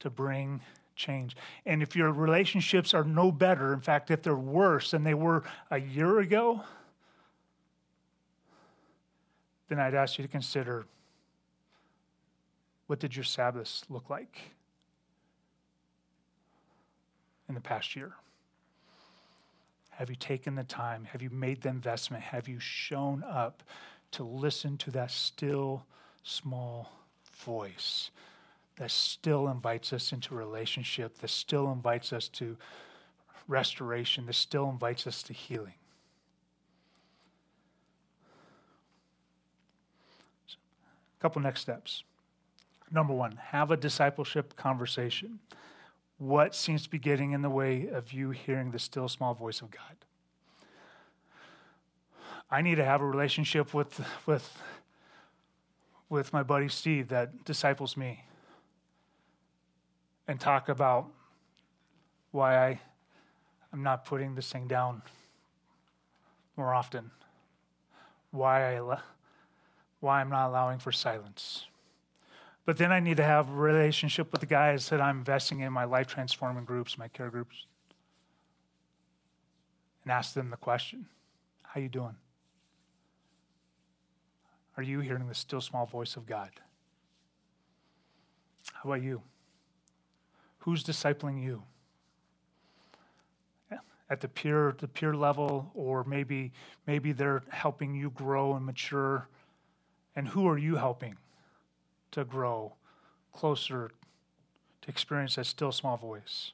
to 0.00 0.10
bring 0.10 0.60
change. 0.94 1.36
And 1.64 1.82
if 1.82 1.96
your 1.96 2.12
relationships 2.12 2.92
are 2.92 3.04
no 3.04 3.32
better, 3.32 3.72
in 3.72 3.80
fact, 3.80 4.10
if 4.10 4.22
they're 4.22 4.36
worse 4.36 4.90
than 4.90 5.04
they 5.04 5.14
were 5.14 5.44
a 5.70 5.78
year 5.78 6.18
ago, 6.18 6.62
then 9.68 9.78
I'd 9.78 9.94
ask 9.94 10.18
you 10.18 10.22
to 10.24 10.30
consider 10.30 10.86
what 12.86 12.98
did 13.00 13.14
your 13.14 13.24
Sabbaths 13.24 13.84
look 13.88 14.08
like 14.08 14.38
in 17.48 17.54
the 17.54 17.60
past 17.60 17.94
year? 17.94 18.12
Have 19.90 20.08
you 20.10 20.16
taken 20.16 20.54
the 20.54 20.64
time? 20.64 21.04
Have 21.04 21.22
you 21.22 21.30
made 21.30 21.62
the 21.62 21.68
investment? 21.68 22.22
Have 22.22 22.48
you 22.48 22.58
shown 22.60 23.24
up 23.28 23.62
to 24.12 24.22
listen 24.24 24.76
to 24.78 24.90
that 24.92 25.10
still 25.10 25.84
small 26.22 26.92
voice 27.44 28.10
that 28.76 28.90
still 28.90 29.48
invites 29.48 29.92
us 29.92 30.12
into 30.12 30.34
relationship, 30.34 31.18
that 31.18 31.30
still 31.30 31.72
invites 31.72 32.12
us 32.12 32.28
to 32.28 32.56
restoration, 33.48 34.26
that 34.26 34.34
still 34.34 34.70
invites 34.70 35.06
us 35.06 35.22
to 35.24 35.32
healing? 35.32 35.74
A 41.18 41.22
couple 41.22 41.42
next 41.42 41.60
steps. 41.60 42.04
Number 42.90 43.12
one, 43.12 43.38
have 43.50 43.70
a 43.70 43.76
discipleship 43.76 44.56
conversation 44.56 45.40
what 46.18 46.54
seems 46.54 46.82
to 46.82 46.90
be 46.90 46.98
getting 46.98 47.32
in 47.32 47.42
the 47.42 47.50
way 47.50 47.88
of 47.88 48.12
you 48.12 48.30
hearing 48.30 48.72
the 48.72 48.78
still 48.78 49.08
small 49.08 49.34
voice 49.34 49.60
of 49.62 49.70
God. 49.70 49.96
I 52.50 52.60
need 52.60 52.74
to 52.76 52.84
have 52.84 53.00
a 53.00 53.04
relationship 53.06 53.72
with, 53.72 54.04
with, 54.26 54.60
with 56.08 56.32
my 56.32 56.42
buddy 56.42 56.68
Steve 56.68 57.08
that 57.08 57.44
disciples 57.44 57.96
me 57.96 58.24
and 60.26 60.40
talk 60.40 60.68
about 60.68 61.06
why 62.32 62.58
I, 62.58 62.80
I'm 63.72 63.82
not 63.82 64.04
putting 64.04 64.34
this 64.34 64.50
thing 64.50 64.66
down 64.66 65.02
more 66.56 66.74
often, 66.74 67.10
why, 68.32 68.76
I, 68.76 68.98
why 70.00 70.20
I'm 70.20 70.30
not 70.30 70.48
allowing 70.48 70.78
for 70.78 70.92
silence 70.92 71.66
but 72.68 72.76
then 72.76 72.92
I 72.92 73.00
need 73.00 73.16
to 73.16 73.24
have 73.24 73.48
a 73.48 73.54
relationship 73.54 74.30
with 74.30 74.42
the 74.42 74.46
guys 74.46 74.90
that 74.90 75.00
I'm 75.00 75.20
investing 75.20 75.60
in 75.60 75.72
my 75.72 75.84
life 75.84 76.06
transforming 76.06 76.66
groups, 76.66 76.98
my 76.98 77.08
care 77.08 77.30
groups, 77.30 77.64
and 80.04 80.12
ask 80.12 80.34
them 80.34 80.50
the 80.50 80.58
question, 80.58 81.06
how 81.62 81.80
you 81.80 81.88
doing? 81.88 82.14
Are 84.76 84.82
you 84.82 85.00
hearing 85.00 85.26
the 85.28 85.34
still 85.34 85.62
small 85.62 85.86
voice 85.86 86.14
of 86.16 86.26
God? 86.26 86.50
How 88.74 88.90
about 88.90 89.02
you? 89.02 89.22
Who's 90.58 90.84
discipling 90.84 91.42
you? 91.42 91.62
At 94.10 94.20
the 94.20 94.28
peer, 94.28 94.74
the 94.76 94.88
peer 94.88 95.14
level, 95.14 95.70
or 95.72 96.04
maybe 96.04 96.52
maybe 96.86 97.12
they're 97.12 97.44
helping 97.48 97.94
you 97.94 98.10
grow 98.10 98.56
and 98.56 98.66
mature. 98.66 99.26
And 100.18 100.28
who 100.28 100.48
are 100.48 100.58
you 100.58 100.76
helping? 100.76 101.16
to 102.12 102.24
grow 102.24 102.74
closer 103.32 103.90
to 104.82 104.88
experience 104.88 105.36
that 105.36 105.46
still 105.46 105.72
small 105.72 105.96
voice. 105.96 106.52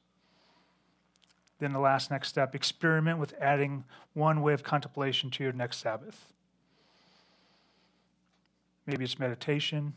Then 1.58 1.72
the 1.72 1.78
last 1.78 2.10
next 2.10 2.28
step 2.28 2.54
experiment 2.54 3.18
with 3.18 3.34
adding 3.40 3.84
one 4.12 4.42
way 4.42 4.52
of 4.52 4.62
contemplation 4.62 5.30
to 5.30 5.44
your 5.44 5.52
next 5.52 5.78
Sabbath. 5.78 6.32
Maybe 8.86 9.04
it's 9.04 9.18
meditation, 9.18 9.94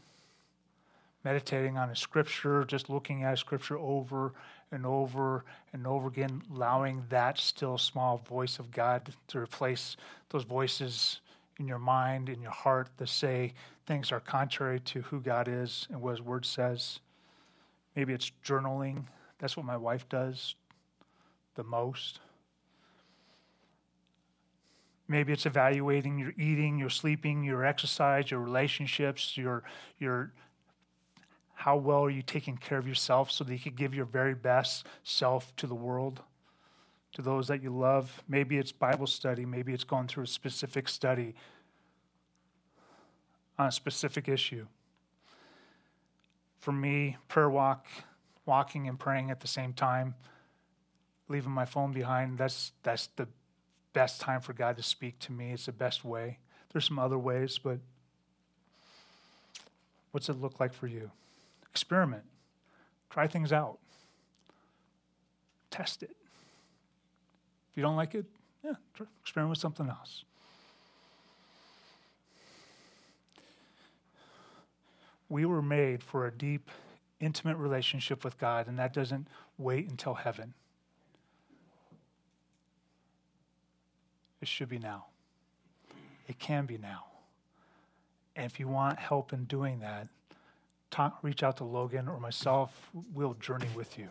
meditating 1.23 1.77
on 1.77 1.89
a 1.89 1.95
scripture, 1.95 2.63
just 2.63 2.89
looking 2.89 3.23
at 3.23 3.33
a 3.33 3.37
scripture 3.37 3.77
over 3.77 4.33
and 4.71 4.85
over 4.85 5.43
and 5.73 5.85
over 5.85 6.07
again, 6.07 6.43
allowing 6.53 7.03
that 7.09 7.37
still 7.37 7.77
small 7.77 8.19
voice 8.19 8.59
of 8.59 8.71
God 8.71 9.13
to 9.27 9.39
replace 9.39 9.97
those 10.29 10.43
voices 10.43 11.19
in 11.59 11.67
your 11.67 11.79
mind, 11.79 12.29
in 12.29 12.41
your 12.41 12.51
heart, 12.51 12.89
that 12.97 13.09
say 13.09 13.53
things 13.85 14.11
are 14.11 14.19
contrary 14.19 14.79
to 14.81 15.01
who 15.01 15.19
God 15.19 15.47
is 15.47 15.87
and 15.89 16.01
what 16.01 16.11
His 16.11 16.21
Word 16.21 16.45
says. 16.45 16.99
Maybe 17.95 18.13
it's 18.13 18.31
journaling. 18.45 19.05
That's 19.39 19.57
what 19.57 19.65
my 19.65 19.77
wife 19.77 20.07
does 20.09 20.55
the 21.55 21.63
most. 21.63 22.19
Maybe 25.07 25.33
it's 25.33 25.45
evaluating 25.45 26.19
your 26.19 26.33
eating, 26.37 26.77
your 26.77 26.89
sleeping, 26.89 27.43
your 27.43 27.65
exercise, 27.65 28.29
your 28.29 28.41
relationships, 28.41 29.37
your 29.37 29.63
your 29.99 30.31
how 31.53 31.75
well 31.75 32.05
are 32.05 32.09
you 32.09 32.21
taking 32.21 32.55
care 32.55 32.77
of 32.77 32.87
yourself 32.87 33.31
so 33.31 33.43
that 33.43 33.51
you 33.51 33.59
can 33.59 33.73
give 33.73 33.95
your 33.95 34.05
very 34.05 34.35
best 34.35 34.85
self 35.03 35.55
to 35.55 35.65
the 35.65 35.73
world, 35.73 36.21
to 37.13 37.21
those 37.21 37.47
that 37.47 37.63
you 37.63 37.75
love. 37.75 38.23
Maybe 38.27 38.57
it's 38.57 38.71
Bible 38.71 39.07
study, 39.07 39.45
maybe 39.45 39.73
it's 39.73 39.83
going 39.83 40.07
through 40.07 40.23
a 40.23 40.27
specific 40.27 40.87
study 40.87 41.35
on 43.57 43.67
a 43.67 43.71
specific 43.71 44.27
issue. 44.27 44.67
For 46.59 46.71
me, 46.71 47.17
prayer 47.27 47.49
walk, 47.49 47.87
walking 48.45 48.87
and 48.87 48.99
praying 48.99 49.31
at 49.31 49.39
the 49.39 49.47
same 49.47 49.73
time, 49.73 50.15
leaving 51.27 51.51
my 51.51 51.65
phone 51.65 51.91
behind, 51.91 52.37
that's, 52.37 52.71
that's 52.83 53.07
the 53.15 53.27
best 53.93 54.21
time 54.21 54.41
for 54.41 54.53
God 54.53 54.77
to 54.77 54.83
speak 54.83 55.17
to 55.19 55.31
me. 55.31 55.51
It's 55.51 55.65
the 55.65 55.71
best 55.71 56.05
way. 56.05 56.39
There's 56.71 56.85
some 56.85 56.99
other 56.99 57.17
ways, 57.17 57.57
but 57.57 57.79
what's 60.11 60.29
it 60.29 60.39
look 60.39 60.59
like 60.59 60.73
for 60.73 60.87
you? 60.87 61.11
Experiment, 61.69 62.23
try 63.09 63.27
things 63.27 63.51
out, 63.51 63.79
test 65.71 66.03
it. 66.03 66.15
If 67.77 67.81
you 67.81 67.83
don't 67.83 67.95
like 67.95 68.15
it, 68.15 68.25
Yeah, 68.63 68.73
experiment 69.21 69.51
with 69.51 69.59
something 69.59 69.87
else. 69.87 70.23
We 75.29 75.45
were 75.45 75.61
made 75.61 76.01
for 76.01 76.25
a 76.25 76.31
deep, 76.31 76.71
intimate 77.19 77.55
relationship 77.57 78.23
with 78.23 78.39
God, 78.39 78.67
and 78.67 78.79
that 78.79 78.93
doesn't 78.93 79.27
wait 79.59 79.91
until 79.91 80.15
heaven. 80.15 80.55
It 84.41 84.47
should 84.47 84.69
be 84.69 84.79
now. 84.79 85.05
It 86.27 86.39
can 86.39 86.65
be 86.65 86.79
now. 86.79 87.05
And 88.35 88.47
if 88.47 88.59
you 88.59 88.67
want 88.67 88.97
help 88.97 89.33
in 89.33 89.43
doing 89.43 89.81
that, 89.81 90.07
talk, 90.89 91.19
reach 91.21 91.43
out 91.43 91.57
to 91.57 91.63
Logan 91.63 92.07
or 92.07 92.19
myself. 92.19 92.89
We'll 93.13 93.35
journey 93.35 93.69
with 93.75 93.99
you 93.99 94.09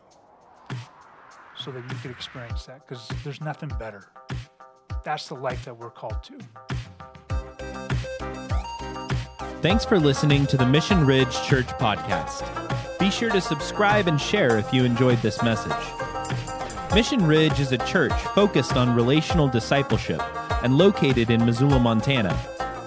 so 1.67 1.73
that 1.73 1.83
you 1.91 1.97
could 2.01 2.13
experience 2.13 2.65
that 2.67 2.87
because 2.87 3.09
there's 3.25 3.41
nothing 3.41 3.69
better. 3.77 4.07
That's 5.05 5.27
the 5.27 5.35
life 5.35 5.65
that 5.65 5.77
we're 5.77 5.91
called 5.91 6.23
to. 6.23 6.39
Thanks 9.63 9.85
for 9.85 9.99
listening 9.99 10.47
to 10.47 10.57
the 10.57 10.65
Mission 10.65 11.05
Ridge 11.05 11.35
Church 11.43 11.67
podcast. 11.67 12.47
Be 13.01 13.11
sure 13.11 13.31
to 13.31 13.41
subscribe 13.41 14.07
and 14.07 14.21
share 14.21 14.59
if 14.59 14.73
you 14.73 14.85
enjoyed 14.85 15.19
this 15.23 15.43
message. 15.43 15.73
Mission 16.95 17.27
Ridge 17.27 17.59
is 17.59 17.73
a 17.73 17.79
church 17.79 18.13
focused 18.13 18.77
on 18.77 18.95
relational 18.95 19.49
discipleship 19.49 20.23
and 20.63 20.79
located 20.79 21.31
in 21.31 21.45
Missoula, 21.45 21.81
Montana. 21.81 22.39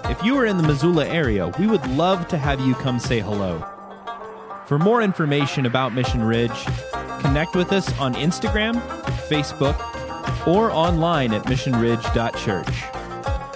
If 0.04 0.24
you 0.24 0.38
are 0.38 0.46
in 0.46 0.56
the 0.56 0.62
Missoula 0.62 1.06
area, 1.06 1.48
we 1.58 1.66
would 1.66 1.86
love 1.88 2.28
to 2.28 2.38
have 2.38 2.60
you 2.60 2.74
come 2.76 2.98
say 2.98 3.20
hello. 3.20 3.62
For 4.64 4.78
more 4.78 5.02
information 5.02 5.66
about 5.66 5.92
Mission 5.92 6.22
Ridge, 6.22 6.66
connect 7.20 7.54
with 7.54 7.72
us 7.72 7.96
on 7.98 8.14
Instagram, 8.14 8.80
Facebook, 9.28 9.76
or 10.46 10.70
online 10.70 11.32
at 11.32 11.44
missionridge.church. 11.44 12.84